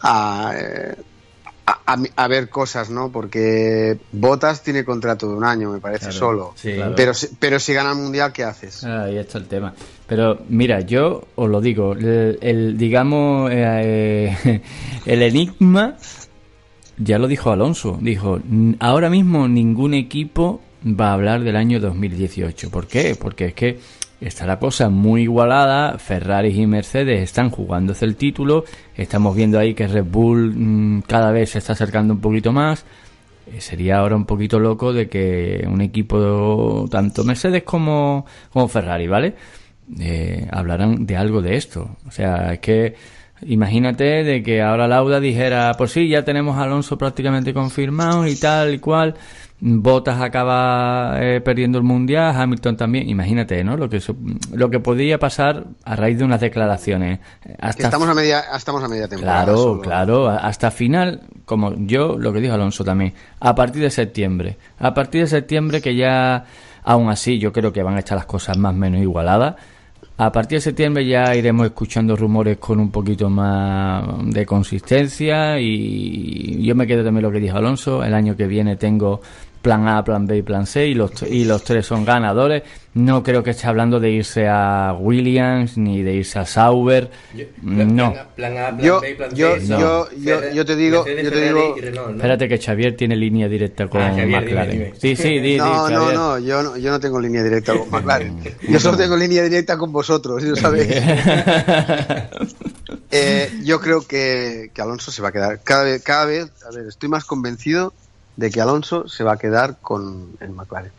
[0.00, 0.94] a, eh,
[1.66, 3.10] a, ver cosas, ¿no?
[3.10, 6.54] Porque Botas tiene contrato de un año, me parece, solo.
[6.96, 8.84] pero, pero si gana el Mundial, ¿qué haces?
[8.84, 9.74] ahí está el tema.
[10.06, 14.62] Pero mira, yo os lo digo, el, digamos, el
[15.06, 15.96] enigma
[16.96, 18.40] ya lo dijo Alonso, dijo,
[18.78, 22.70] ahora mismo ningún equipo va a hablar del año 2018.
[22.70, 23.16] ¿Por qué?
[23.18, 23.78] Porque es que
[24.20, 28.64] está la cosa muy igualada, Ferrari y Mercedes están jugándose el título,
[28.96, 32.84] estamos viendo ahí que Red Bull mm, cada vez se está acercando un poquito más.
[33.46, 39.06] Eh, sería ahora un poquito loco de que un equipo, tanto Mercedes como, como Ferrari,
[39.06, 39.34] ¿vale?
[40.00, 41.96] Eh, hablaran de algo de esto.
[42.06, 42.94] O sea, es que
[43.46, 48.36] Imagínate de que ahora Lauda dijera, pues sí, ya tenemos a Alonso prácticamente confirmado y
[48.36, 49.14] tal y cual.
[49.60, 53.08] Bottas acaba eh, perdiendo el mundial, Hamilton también.
[53.08, 53.76] Imagínate, ¿no?
[53.76, 54.02] Lo que
[54.52, 57.20] lo que podría pasar a raíz de unas declaraciones.
[57.60, 59.44] Hasta estamos a media estamos a media temporada.
[59.44, 64.58] Claro, claro, hasta final, como yo lo que dijo Alonso también, a partir de septiembre.
[64.78, 66.44] A partir de septiembre que ya
[66.82, 69.54] aún así yo creo que van a echar las cosas más o menos igualadas
[70.16, 76.64] a partir de septiembre ya iremos escuchando rumores con un poquito más de consistencia y
[76.64, 78.04] yo me quedo también lo que dijo Alonso.
[78.04, 79.20] El año que viene tengo
[79.64, 82.62] plan A, plan B y plan C y los, y los tres son ganadores.
[82.92, 87.10] No creo que esté hablando de irse a Williams ni de irse a Sauber.
[87.62, 88.14] no.
[88.36, 89.36] Plan A, plan yo, B y plan C.
[89.36, 90.06] Yo, yo,
[90.52, 94.92] yo, te digo, yo te digo Espérate que Xavier tiene línea directa con ah, McLaren.
[95.00, 98.38] Sí, sí, di, no, no, no, yo no, yo no tengo línea directa con McLaren.
[98.68, 100.90] yo solo tengo línea directa con vosotros, si lo sabéis.
[103.10, 106.70] eh, yo creo que, que Alonso se va a quedar cada vez, cada vez, a
[106.70, 107.94] ver, estoy más convencido
[108.36, 110.92] de que Alonso se va a quedar con el McLaren.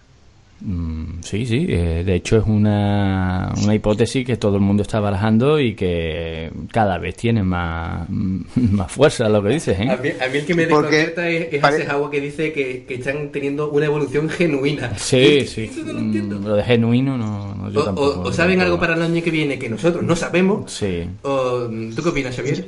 [0.62, 5.02] Mm, sí, sí, eh, de hecho es una, una, hipótesis que todo el mundo está
[5.02, 8.08] barajando y que cada vez tiene más,
[8.56, 9.78] más fuerza lo que dices.
[9.78, 9.90] ¿eh?
[9.90, 13.30] A, mí, el que me desconcierta es, es ese agua que dice que, que, están
[13.34, 14.98] teniendo una evolución genuina.
[14.98, 18.80] Sí, sí, lo, mm, lo, de genuino no, no yo o, tampoco, o, saben algo
[18.80, 20.72] para el año que viene que nosotros no sabemos.
[20.72, 21.04] Sí.
[21.24, 22.66] O, ¿Tú qué opinas, Xavier?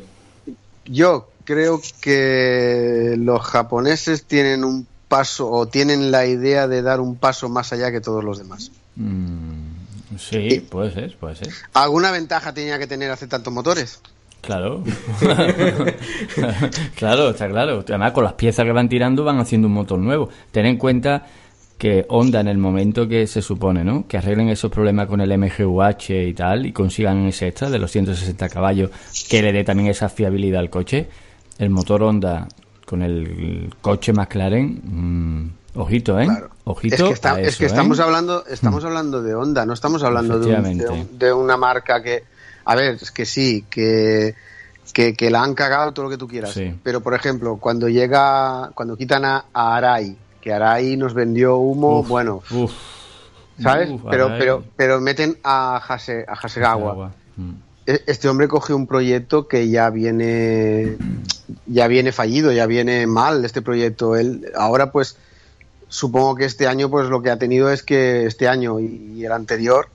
[0.85, 7.15] Yo creo que los japoneses tienen un paso o tienen la idea de dar un
[7.15, 8.69] paso más allá que todos los demás.
[8.97, 9.77] Mm,
[10.17, 11.49] Sí, puede ser, puede ser.
[11.73, 14.01] ¿Alguna ventaja tenía que tener hace tantos motores?
[14.41, 14.83] Claro.
[16.95, 17.83] claro, está claro.
[17.87, 20.29] Además, con las piezas que van tirando van haciendo un motor nuevo.
[20.51, 21.25] Ten en cuenta
[21.77, 24.07] que Honda en el momento que se supone, ¿no?
[24.07, 27.91] Que arreglen esos problemas con el MGUH y tal y consigan ese extra de los
[27.91, 28.89] 160 caballos
[29.29, 31.07] que le dé también esa fiabilidad al coche.
[31.57, 32.47] El motor Honda
[32.85, 36.27] con el coche McLaren, mmm, ojito, ¿eh?
[36.63, 37.09] Ojito.
[37.11, 38.03] Es que, es que estamos ¿eh?
[38.03, 38.87] hablando, estamos mm.
[38.87, 42.23] hablando de Honda, no estamos hablando de, de, una marca que,
[42.65, 44.35] a ver, es que sí, que
[44.93, 46.59] que, la han cagado todo lo que tú quieras.
[46.83, 52.03] Pero por ejemplo, cuando llega, cuando quitan a, a Arai que Arai nos vendió humo,
[52.03, 52.41] bueno,
[53.59, 53.89] ¿sabes?
[54.09, 57.11] pero, pero, pero meten a, Hase, a Hasegawa.
[57.35, 57.51] Mm.
[57.87, 60.97] E, este hombre cogió un proyecto que ya viene,
[61.65, 64.15] ya viene fallido, ya viene mal este proyecto.
[64.15, 65.17] Él, ahora pues,
[65.87, 69.31] supongo que este año pues lo que ha tenido es que este año y el
[69.31, 69.87] anterior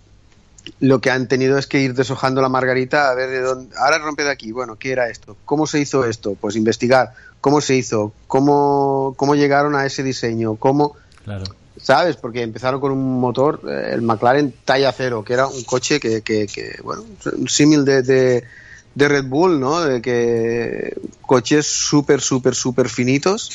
[0.81, 3.75] lo que han tenido es que ir deshojando la margarita a ver de dónde.
[3.77, 4.53] Ahora rompe de aquí.
[4.53, 5.37] Bueno, ¿qué era esto?
[5.45, 6.37] ¿Cómo se hizo esto?
[6.41, 7.15] Pues investigar.
[7.41, 8.13] ¿Cómo se hizo?
[8.29, 10.57] ¿Cómo, cómo llegaron a ese diseño?
[10.57, 10.97] ¿Cómo.?
[11.83, 12.17] ¿Sabes?
[12.17, 16.23] Porque empezaron con un motor, eh, el McLaren talla cero, que era un coche que,
[16.23, 17.05] que, que bueno,
[17.37, 19.81] un símil de, de, Red Bull, ¿no?
[19.81, 23.51] De que coches súper, súper, súper finitos,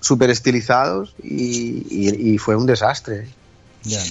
[0.00, 3.28] súper estilizados y, y, fue un desastre.
[3.82, 4.02] Ya.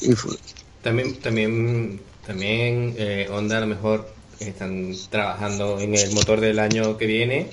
[0.00, 0.36] Y fue,
[0.82, 6.96] también, también, también eh, Honda a lo mejor están trabajando en el motor del año
[6.98, 7.50] que viene.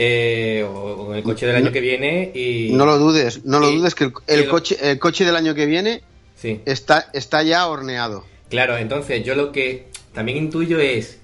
[0.00, 3.68] Eh, o, en el coche del año que viene y no lo dudes no lo
[3.68, 6.02] dudes que el, coche el coche del año que viene
[6.36, 6.60] sí.
[6.66, 11.18] está está ya horneado claro entonces yo lo que también intuyo es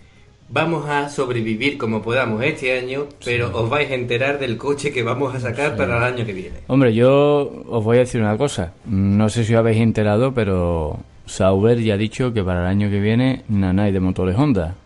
[0.48, 5.02] vamos a sobrevivir como podamos este año, pero os vais a enterar del coche que
[5.02, 6.58] vamos a sacar para el año que viene.
[6.66, 8.72] Hombre, yo os voy a decir una cosa.
[8.86, 12.90] No sé si os habéis enterado, pero Sauber ya ha dicho que para el año
[12.90, 14.76] que viene nada hay de motores Honda.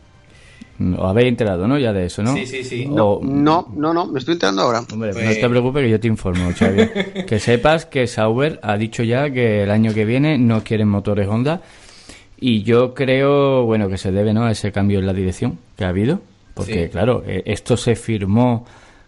[0.80, 1.78] Os habéis enterado, ¿no?
[1.78, 2.34] Ya de eso, ¿no?
[2.34, 2.86] Sí, sí, sí.
[2.86, 4.84] No, no, no, me estoy enterando ahora.
[4.92, 7.24] Hombre, no pues te preocupes que yo te informo, Xavier.
[7.26, 11.26] que sepas que Sauber ha dicho ya que el año que viene no quieren motores
[11.26, 11.62] Honda
[12.40, 14.44] y yo creo, bueno, que se debe ¿no?
[14.44, 16.20] a ese cambio en la dirección que ha habido,
[16.54, 18.64] porque claro, eh, esto se firmó,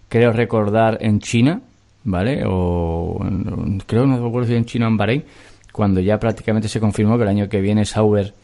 [0.08, 1.60] creo recordar, en China,
[2.02, 2.42] ¿vale?
[2.46, 3.24] O
[3.86, 5.24] creo, no recuerdo si en China o en Bahrein,
[5.72, 8.34] cuando ya prácticamente se confirmó que el año que viene Sauber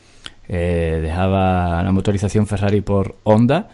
[0.48, 3.68] eh, dejaba la motorización Ferrari por Honda.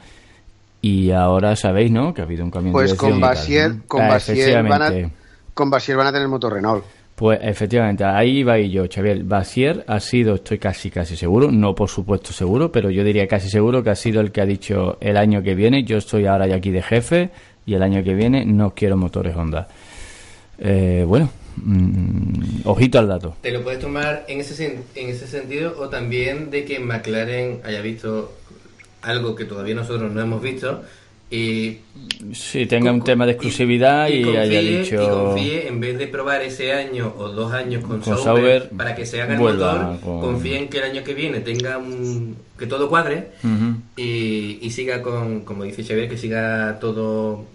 [0.81, 2.13] Y ahora sabéis, ¿no?
[2.13, 2.97] Que ha habido un cambio pues de.
[2.97, 5.11] Pues con Basier, con, Basier van a,
[5.55, 6.85] con Basier van a tener motor Renault.
[7.15, 9.23] Pues efectivamente, ahí va y yo, Xavier.
[9.23, 13.49] Basier ha sido, estoy casi casi seguro, no por supuesto seguro, pero yo diría casi
[13.49, 16.49] seguro que ha sido el que ha dicho el año que viene, yo estoy ahora
[16.49, 17.31] ya aquí de jefe
[17.65, 19.69] y el año que viene no quiero motores Honda.
[20.59, 23.37] Eh, bueno, mm, ojito al dato.
[23.41, 27.81] Te lo puedes tomar en ese, en ese sentido o también de que McLaren haya
[27.81, 28.33] visto
[29.03, 30.83] algo que todavía nosotros no hemos visto
[31.33, 31.79] y
[32.35, 35.03] sí, tenga un tema de exclusividad y, haya dicho.
[35.03, 39.07] Y confíe, en vez de probar ese año o dos años con, Sauber, para que
[39.07, 42.37] se haga el motor, confíen que el año que viene tenga un.
[42.59, 43.31] que todo cuadre
[43.97, 47.47] y, y, siga con, como dice Xavier, que siga todo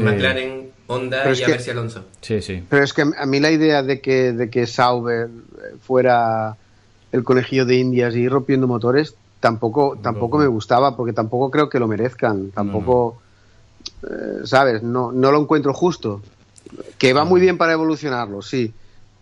[0.00, 2.04] McLaren, Honda y a ver si Alonso.
[2.20, 2.62] Sí, sí.
[2.68, 5.28] Pero es que a mí la idea de que, de que Sauber
[5.82, 6.56] fuera
[7.12, 11.68] el conejillo de Indias y ir rompiendo motores tampoco, tampoco me gustaba porque tampoco creo
[11.68, 12.50] que lo merezcan.
[12.50, 13.20] Tampoco,
[14.02, 14.82] eh, ¿sabes?
[14.82, 16.20] No, no lo encuentro justo.
[16.98, 18.72] Que va muy bien para evolucionarlo, sí.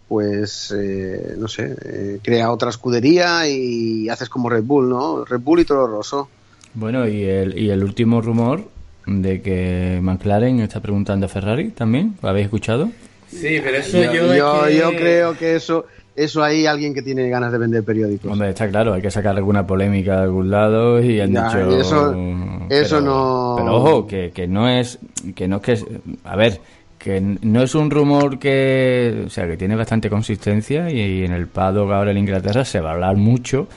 [0.09, 5.25] Pues, eh, no sé, eh, crea otra escudería y haces como Red Bull, ¿no?
[5.25, 6.29] Red Bull y todo Rosso.
[6.75, 8.65] Bueno, y el, y el último rumor
[9.09, 12.91] de que McLaren está preguntando a Ferrari también, ¿lo habéis escuchado?
[13.29, 15.87] Sí, pero eso yo, yo, yo creo que eso
[16.19, 18.33] eso hay alguien que tiene ganas de vender periódicos.
[18.33, 21.79] Hombre, está claro, hay que sacar alguna polémica de algún lado y han dicho...
[21.79, 23.55] Eso, eso no...
[23.57, 24.99] Pero ojo, que, que no es...
[25.37, 26.01] Que no es que...
[26.25, 26.61] A ver,
[26.99, 29.23] que no es un rumor que...
[29.27, 32.91] O sea, que tiene bastante consistencia y, en el paddock ahora en Inglaterra se va
[32.91, 33.69] a hablar mucho...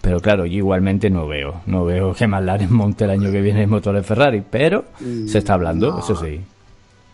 [0.00, 3.62] Pero claro, yo igualmente no veo, no veo que McLaren monte el año que viene
[3.62, 4.84] el motor de Ferrari, pero
[5.26, 6.40] se está hablando, eso sí.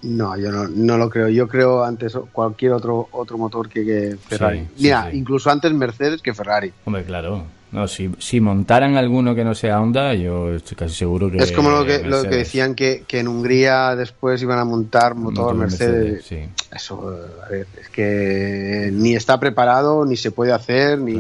[0.05, 1.29] No, yo no, lo creo.
[1.29, 4.69] Yo creo antes cualquier otro otro motor que, Ferrari.
[4.79, 6.73] Mira, incluso antes Mercedes que Ferrari.
[6.85, 7.45] Hombre, claro.
[7.73, 11.39] No, si, si montaran alguno que no sea Honda, yo estoy casi seguro que.
[11.39, 15.17] Es como lo que, lo que decían que, que, en Hungría después iban a montar
[15.17, 16.25] motor, Mercedes.
[16.71, 21.15] Eso, a ver, es que ni está preparado, ni se puede hacer, ni.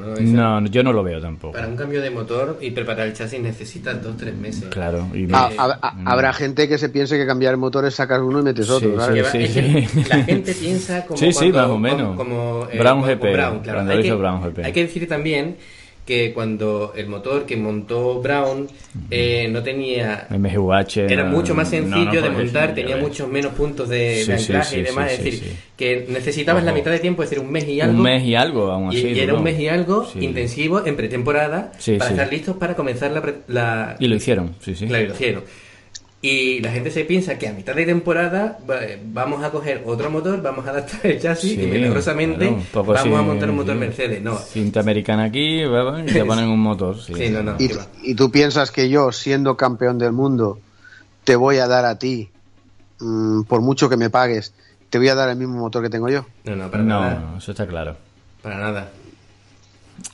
[0.00, 1.52] No, yo no lo veo tampoco.
[1.52, 4.64] Para un cambio de motor y preparar el chasis necesitas dos tres meses.
[4.70, 5.08] Claro.
[6.04, 8.96] habrá gente que se piense que cambiar el motor es sacar uno y metes otro.
[8.96, 11.20] la gente piensa como.
[11.20, 12.16] Sí, sí, más o menos.
[12.16, 13.32] Como, eh, Brown GP.
[13.32, 13.90] Brown, claro.
[13.90, 14.64] hay, que, Brown GP.
[14.64, 15.56] hay que decir también
[16.10, 18.66] que cuando el motor que montó Brown
[19.12, 24.26] eh, no tenía MGUH era mucho más sencillo de montar tenía muchos menos puntos de,
[24.28, 27.68] anclaje y demás es decir que necesitabas la mitad de tiempo es decir un mes
[27.68, 27.96] y algo.
[27.96, 31.70] Un mes y algo aún así y, era un mes y algo intensivo en pretemporada
[31.98, 34.88] para estar listos para comenzar la, la, y lo hicieron sí sí.
[34.88, 35.44] Claro y lo hicieron
[36.22, 38.58] y la gente se piensa que a mitad de temporada
[39.06, 43.48] vamos a coger otro motor, vamos a adaptar el chasis y milagrosamente vamos a montar
[43.48, 44.20] un motor Mercedes.
[44.22, 44.36] No.
[44.36, 46.96] Cinta americana aquí y te ponen un motor.
[48.02, 50.58] ¿Y, tú piensas que yo, siendo campeón del mundo,
[51.24, 52.28] te voy a dar a ti,
[52.98, 54.52] mm, por mucho que me pagues,
[54.90, 56.26] te voy a dar el mismo motor que tengo yo?
[56.44, 57.14] No, no, para nada.
[57.30, 57.96] No, eso está claro.
[58.42, 58.90] Para nada.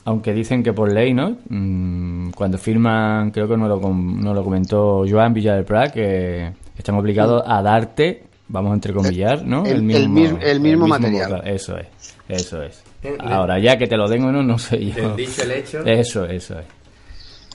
[0.05, 1.37] Aunque dicen que por ley, ¿no?
[1.49, 6.53] Mm, cuando firman, creo que no lo, no lo comentó Joan Villa del Prat, que
[6.77, 9.65] están obligados a darte, vamos a entrecomillar, ¿no?
[9.65, 11.41] El, mismo, el mismo, material.
[11.45, 11.87] Eso es,
[12.27, 12.83] eso es.
[13.19, 15.15] Ahora, ya que te lo den o no, no sé yo.
[15.15, 15.85] dicho el hecho.
[15.85, 16.65] Eso, eso es.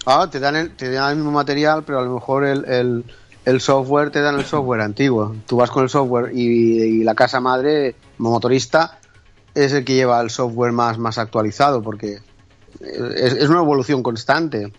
[0.07, 3.05] Ah, te dan el, te dan el mismo material, pero a lo mejor el,
[3.45, 5.35] el, software te dan el software antiguo.
[5.47, 8.99] Tú vas con el software y, y la casa madre, motorista,
[9.55, 12.19] es el que lleva el software más, más actualizado, porque
[12.81, 14.73] es, una evolución constante.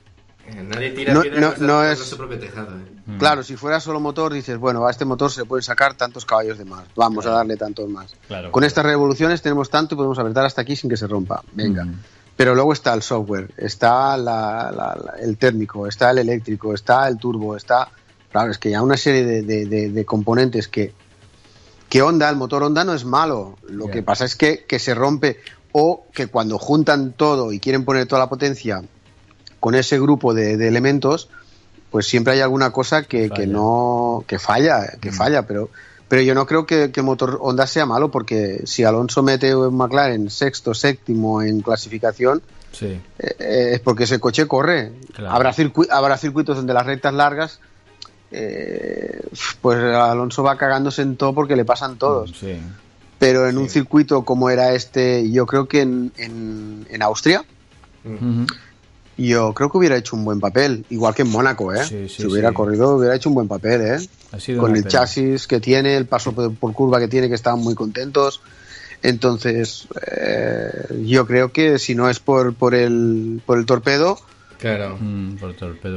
[0.47, 2.75] Eh, nadie tira no, no, no es su propio tejado.
[2.77, 3.17] Eh.
[3.19, 6.25] Claro, si fuera solo motor, dices, bueno, a este motor se le pueden sacar tantos
[6.25, 8.15] caballos de más, vamos a darle tantos más.
[8.51, 11.43] Con estas revoluciones tenemos tanto y podemos apretar hasta aquí sin que se rompa.
[11.53, 11.85] Venga.
[11.85, 11.99] Mm.
[12.35, 14.15] Pero luego está el software, está
[15.21, 17.89] el térmico, está el eléctrico, está el turbo, está.
[18.31, 20.93] Claro, es que hay una serie de componentes que
[21.93, 23.55] que Honda, el motor Honda no es malo.
[23.69, 25.37] Lo que pasa es que, se rompe
[25.73, 28.81] o que cuando juntan todo y quieren poner toda la potencia
[29.59, 31.29] con ese grupo de, elementos,
[31.91, 35.13] pues siempre hay alguna cosa que, no que falla, que mm.
[35.13, 35.69] falla, pero
[36.07, 39.77] pero yo no creo que, el motor Honda sea malo porque si Alonso mete un
[39.77, 42.41] McLaren sexto, séptimo en clasificación,
[42.81, 44.93] eh, eh, es porque ese coche corre.
[45.27, 45.53] Habrá,
[45.91, 47.59] habrá circuitos donde las rectas largas
[48.35, 49.21] eh,
[49.61, 52.33] pues Alonso va cagándose en todo porque le pasan todos.
[53.19, 57.45] Pero en un circuito como era este, yo creo que en, en, Austria,
[59.17, 62.09] yo creo que hubiera hecho un buen papel, igual que en Mónaco, ¿eh?
[62.09, 64.57] si hubiera corrido, hubiera hecho un buen papel, ¿eh?
[64.57, 68.41] Con el chasis que tiene, el paso por, curva que tiene, que estaban muy contentos.
[69.03, 74.17] Entonces, eh, yo creo que si no es por, por, el, por el torpedo,
[74.63, 74.97] Claro.
[74.97, 75.35] Mm,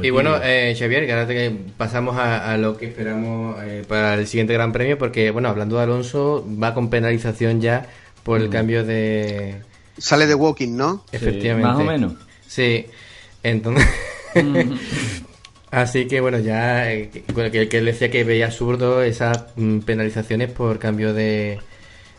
[0.03, 4.51] y bueno, eh, Xavier, que ahora pasamos a, lo que esperamos eh, para el siguiente
[4.51, 7.87] Gran Premio, porque, bueno, hablando de Alonso, va con penalización ya
[8.23, 8.51] por el mm.
[8.51, 9.61] cambio de...
[9.97, 11.05] Sale de walking, ¿no?
[11.13, 11.65] Efectivamente.
[11.65, 12.13] más o menos.
[12.45, 12.87] Sí,
[13.41, 13.87] entonces...
[14.35, 14.73] Mm.
[15.71, 19.45] Así que bueno, ya eh, que, que él decía que veía absurdo esas
[19.85, 21.59] penalizaciones por cambio de,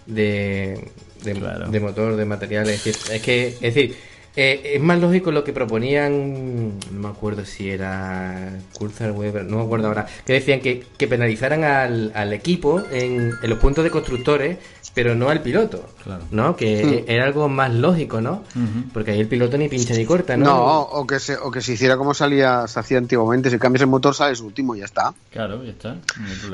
[0.06, 0.90] de,
[1.24, 2.70] de, motor, de material.
[2.70, 3.96] Es decir, es que, es decir,
[4.36, 9.64] eh, es más lógico lo que proponían, no me acuerdo si era Weber, no me
[9.64, 14.58] acuerdo ahora, que decían que, que penalizaran al, al equipo en, los puntos de constructores,
[14.94, 15.88] pero no al piloto,
[16.30, 16.56] ¿no?
[16.56, 17.10] Que hmm.
[17.10, 18.44] era algo más lógico, ¿no?
[18.92, 20.44] Porque ahí el piloto ni pincha ni corta, ¿no?
[20.44, 23.82] No, o que se, o que se hiciera como salía, se hacía antiguamente, si cambias
[23.82, 25.14] el motor sales último y ya está.
[25.30, 25.96] Claro, ya está,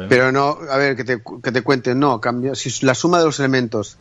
[0.09, 3.27] Pero no, a ver, que te, que te cuenten, no, cambia, si la suma de
[3.27, 3.99] los elementos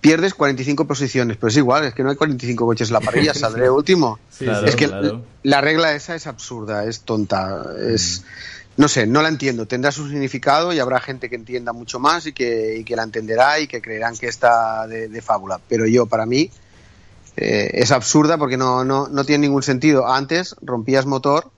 [0.00, 3.34] pierdes 45 posiciones, pero es igual, es que no hay 45 coches en la parrilla,
[3.34, 4.18] saldré último.
[4.40, 4.90] es que
[5.42, 8.24] la regla esa es absurda, es tonta, es...
[8.74, 9.66] No sé, no la entiendo.
[9.66, 13.66] Tendrá su significado y habrá gente que entienda mucho más y que, la entenderá y
[13.66, 15.60] que creerán que está de, fábula.
[15.68, 16.50] Pero yo, para mí,
[17.36, 20.08] eh, es absurda porque no, no, no tiene ningún sentido.
[20.08, 21.50] Antes rompías motor,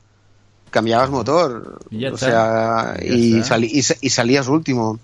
[0.70, 4.98] cambiabas motor, y o sea, y, y, salías último.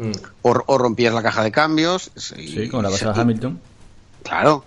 [0.00, 0.12] Mm.
[0.42, 2.10] O, rompías la caja de cambios.
[2.16, 3.60] sí, como la pasada Hamilton.
[4.22, 4.64] Claro.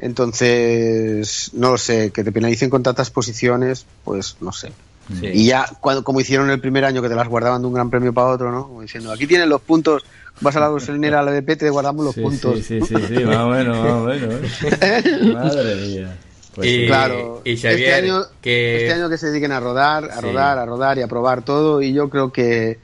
[0.00, 4.72] Entonces, no lo sé, que te penalicen con tantas posiciones, pues no sé.
[5.20, 7.90] Y ya, cuando, como hicieron el primer año, que te las guardaban de un gran
[7.90, 8.66] premio para otro, ¿no?
[8.66, 10.04] Como diciendo, aquí tienen los puntos,
[10.40, 12.56] vas a la gasolinera, a la DP, te guardamos los puntos.
[12.56, 14.34] Sí, sí, sí, sí, más o menos, más o menos.
[14.80, 15.32] ¿eh?
[15.34, 16.18] Madre mía.
[16.54, 18.82] Pues y, claro, este, año, que...
[18.82, 21.80] este año que se dediquen a rodar, a rodar, a rodar y a probar todo,
[21.80, 22.78] y yo creo que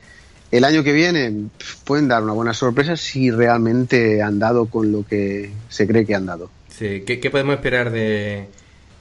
[0.51, 1.49] el año que viene
[1.85, 6.15] pueden dar una buena sorpresa si realmente han dado con lo que se cree que
[6.15, 6.51] han dado.
[6.69, 8.47] Sí, ¿qué, podemos esperar de,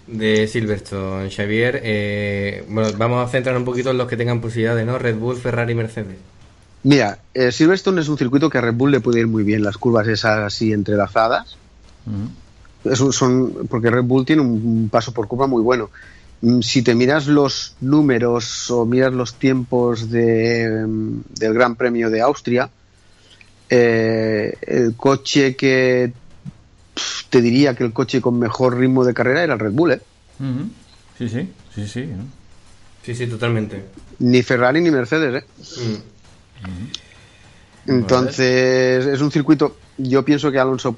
[0.07, 1.81] de Silverstone, Xavier?
[1.83, 4.97] Eh, bueno, vamos a centrar un poquito en los que tengan posibilidades, ¿no?
[4.97, 6.17] Red Bull, Ferrari, Mercedes.
[6.83, 9.63] Mira, eh, Silverstone es un circuito que a Red Bull le puede ir muy bien,
[9.63, 11.57] las curvas esas así entrelazadas.
[13.11, 15.89] son, porque Red Bull tiene un paso por curva muy bueno.
[16.41, 22.09] Mm, si te miras los números o miras los tiempos de, mm, del Gran Premio
[22.09, 22.69] de Austria,
[23.69, 26.13] eh, el coche que
[27.29, 29.93] te diría que el coche con mejor ritmo de carrera era el Red Bull.
[29.93, 30.01] ¿eh?
[31.17, 32.09] Sí, sí, sí, sí.
[33.03, 33.83] Sí, sí, totalmente.
[34.19, 35.43] Ni Ferrari ni Mercedes.
[35.43, 35.45] ¿eh?
[37.85, 37.91] Mm.
[37.91, 39.77] Entonces, es un circuito.
[39.97, 40.97] Yo pienso que Alonso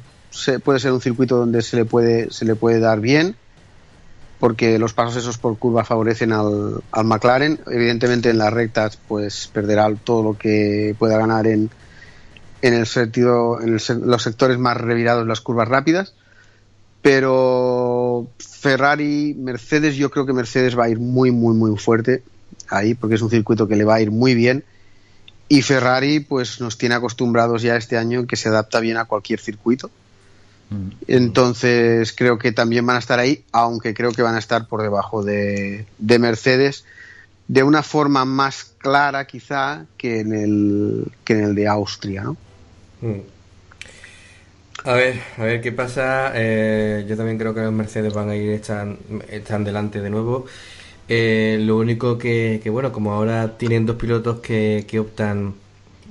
[0.63, 3.35] puede ser un circuito donde se le puede, se le puede dar bien
[4.39, 7.59] porque los pasos esos por curva favorecen al, al, McLaren.
[7.67, 11.69] Evidentemente en las rectas pues perderá todo lo que pueda ganar en,
[12.61, 16.13] en el sentido, en los sectores más revirados, las curvas rápidas.
[17.01, 22.23] Pero Ferrari, Mercedes, yo creo que Mercedes va a ir muy, muy, muy fuerte
[22.67, 24.63] ahí, porque es un circuito que le va a ir muy bien.
[25.47, 29.39] Y Ferrari, pues nos tiene acostumbrados ya este año que se adapta bien a cualquier
[29.39, 29.89] circuito.
[30.69, 30.89] Mm.
[31.07, 34.81] Entonces creo que también van a estar ahí, aunque creo que van a estar por
[34.81, 36.85] debajo de, Mercedes,
[37.47, 42.23] de una forma más clara quizá que en el, que en el de Austria.
[42.23, 42.37] ¿no?
[43.01, 43.21] Mm.
[44.85, 46.31] A ver, a ver qué pasa.
[46.35, 48.97] Eh, yo también creo que los Mercedes van a ir, están,
[49.29, 50.45] están delante de nuevo.
[51.09, 55.55] Eh, lo único que, que, bueno, como ahora tienen dos pilotos que, que optan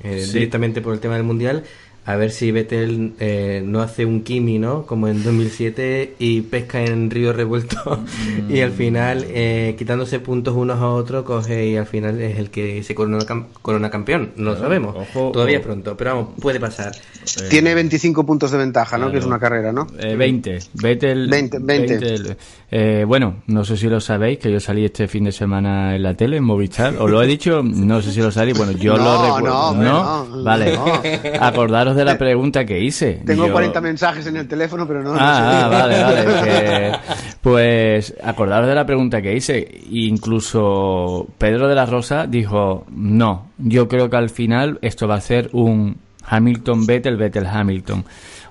[0.02, 1.64] eh, directamente por el tema del Mundial,
[2.08, 4.86] a ver si Vettel eh, no hace un Kimi, ¿no?
[4.86, 8.02] Como en 2007 y pesca en río revuelto
[8.48, 12.48] y al final, eh, quitándose puntos unos a otros, coge y al final es el
[12.48, 13.18] que se corona,
[13.60, 14.30] corona campeón.
[14.36, 14.96] No lo sabemos.
[15.12, 16.94] Todavía es pronto, pero vamos, puede pasar.
[16.96, 19.12] Eh, Tiene 25 puntos de ventaja, ¿no?
[19.12, 19.86] Que es una carrera, ¿no?
[19.86, 20.60] 20.
[20.72, 21.28] Vettel.
[21.28, 21.58] 20.
[21.60, 23.04] 20.
[23.04, 26.14] bueno, no sé si lo sabéis, que yo salí este fin de semana en la
[26.14, 26.94] tele, en Movistar.
[26.98, 27.62] ¿Os lo he dicho?
[27.62, 28.56] No sé si lo sabéis.
[28.56, 29.74] Bueno, yo lo recuerdo.
[29.74, 30.78] No, no, vale.
[31.38, 33.20] Acordaros de la pregunta que hice.
[33.26, 35.14] Tengo 40 mensajes en el teléfono, pero no.
[35.14, 36.92] Ah, ah vale, vale.
[37.42, 39.82] pues acordaros de la pregunta que hice.
[39.90, 45.20] Incluso Pedro de la Rosa dijo: No, yo creo que al final esto va a
[45.20, 45.96] ser un
[46.28, 48.04] Hamilton-Vettel, Vettel-Hamilton.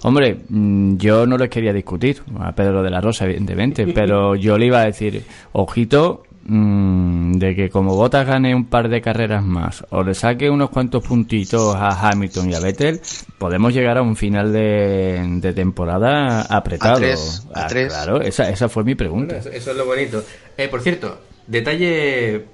[0.04, 4.58] Hombre, mm, yo no les quería discutir a Pedro de la Rosa, evidentemente, pero yo
[4.58, 5.24] le iba a decir,
[5.54, 10.70] ojito, de que como Bottas gane un par de carreras más o le saque unos
[10.70, 13.02] cuantos puntitos a Hamilton y a Vettel,
[13.38, 17.06] podemos llegar a un final de, temporada apretado.
[17.54, 19.38] A ah, Claro, esa, esa fue mi pregunta.
[19.38, 20.24] eso, es lo bonito.
[20.58, 22.46] Eh, por cierto, detalle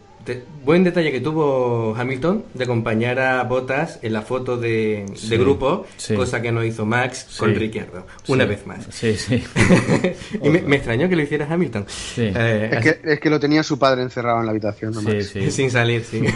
[0.64, 6.42] buen detalle que tuvo Hamilton de acompañar a Bottas en la foto de, grupo, cosa
[6.42, 8.86] que no hizo Max con Ricciardo, una vez más.
[8.90, 9.44] Sí, sí.
[10.42, 11.86] y me, extrañó que lo hiciera Hamilton.
[12.18, 14.94] Eh, es, que, es, que, lo tenía su padre encerrado en la habitación,
[15.52, 16.24] sin salir, sí.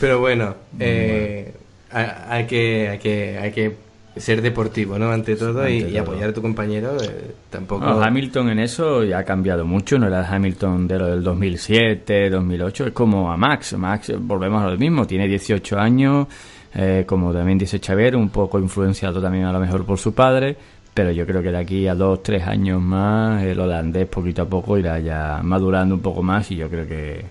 [0.00, 1.52] Pero bueno, eh,
[1.90, 3.87] hay, que, hay, que, hay que
[4.18, 5.10] ser deportivo, ¿no?
[5.10, 6.96] Ante todo, y, apoyar a tu compañero.
[7.00, 7.84] Eh, tampoco.
[7.84, 9.98] Hamilton en eso ya ha cambiado mucho.
[9.98, 12.86] No era el Hamilton de lo del 2007, 2008.
[12.88, 13.74] Es como a Max.
[13.76, 15.06] Max, volvemos a lo mismo.
[15.06, 16.26] Tiene 18 años.
[16.74, 20.56] Eh, como también dice Xavier, un poco influenciado también a lo mejor por su padre.
[20.92, 24.48] Pero yo creo que de aquí a dos, tres años más, el holandés poquito a
[24.48, 27.24] poco irá ya madurando un poco más y yo creo que,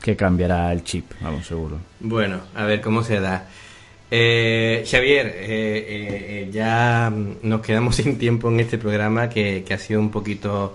[0.00, 1.78] que cambiará el chip, vamos, seguro.
[1.98, 3.48] Bueno, a ver cómo se da.
[4.10, 10.00] Eh, Xavier, eh, eh, ya nos quedamos sin tiempo en este programa que, ha sido
[10.00, 10.74] un poquito,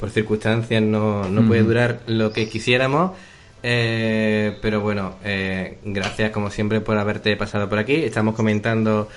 [0.00, 3.12] por circunstancias, no, no puede durar lo que quisiéramos.
[3.62, 5.14] pero bueno,
[5.84, 7.94] gracias como siempre por haberte pasado por aquí.
[7.94, 9.08] Estamos comentando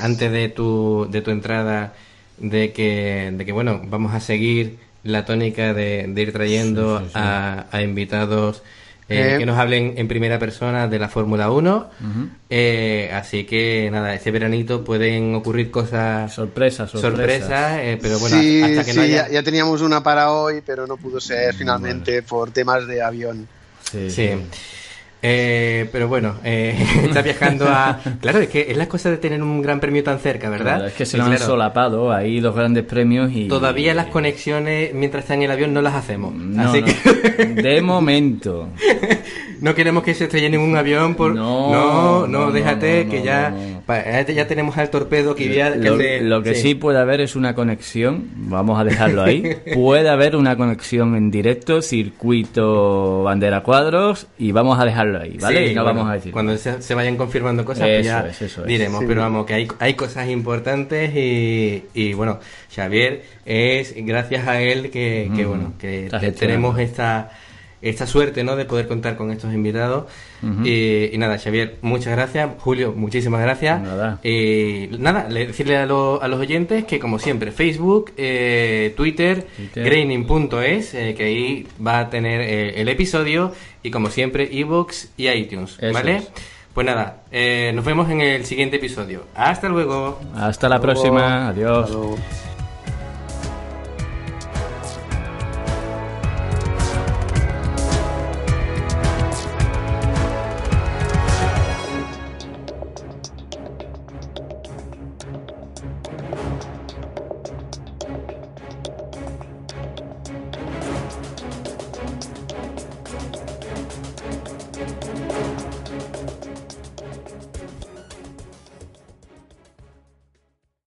[0.00, 1.94] antes de tu, de tu entrada
[2.38, 7.82] de que, de que bueno, vamos a seguir la tónica de, ir trayendo A, a
[7.82, 8.62] invitados
[9.12, 11.90] eh, que nos hablen en primera persona de la Fórmula 1.
[12.50, 18.84] Eh, así que nada, este veranito pueden ocurrir cosas sorpresas, sorpresas, eh, pero bueno, hasta
[18.84, 19.28] que no haya...
[19.28, 23.48] ya, teníamos una para hoy, pero no pudo ser finalmente por temas de avión.
[23.90, 24.30] sí.
[25.24, 28.00] Eh, pero bueno, eh, está viajando a...
[28.20, 30.88] Claro, es que es la cosa de tener un gran premio tan cerca, ¿verdad?
[30.88, 33.46] es que se lo han solapado, hay dos grandes premios y...
[33.46, 36.34] Todavía las conexiones mientras está en el avión no las hacemos.
[36.58, 37.44] así Que...
[37.46, 38.68] De momento.
[39.62, 41.34] no queremos que se estrelle ningún avión por...
[41.34, 43.54] No, no, déjate que ya...
[44.32, 45.70] Ya tenemos al torpedo que ya...
[45.70, 46.74] lo, que sí.
[46.74, 49.56] puede haber es una conexión, vamos a dejarlo ahí.
[49.74, 55.72] puede haber una conexión en directo, circuito bandera cuadros y vamos a dejarlo ahí, ¿vale?
[55.74, 56.32] no vamos a decir.
[56.32, 58.26] Cuando se, vayan confirmando cosas, pues ya
[58.66, 59.04] diremos.
[59.06, 62.40] Pero vamos, que hay, hay cosas importantes y, y bueno,
[62.74, 67.30] Xavier es gracias a él que, bueno, que tenemos esta
[67.82, 68.56] esta suerte ¿no?
[68.56, 70.06] de poder contar con estos invitados.
[70.64, 72.50] y, nada, Xavier, muchas gracias.
[72.58, 73.82] Julio, muchísimas gracias.
[73.82, 74.20] Nada.
[74.22, 81.24] Y nada, decirle a, a, los oyentes que como siempre, Facebook, eh, Twitter, graining.es, que
[81.24, 83.52] ahí va a tener el episodio
[83.82, 85.78] y como siempre, ebooks y iTunes.
[85.92, 86.22] ¿Vale?
[86.74, 89.24] Pues nada, eh, nos vemos en el siguiente episodio.
[89.34, 90.18] Hasta luego.
[90.34, 91.48] Hasta la próxima.
[91.48, 91.90] Adiós.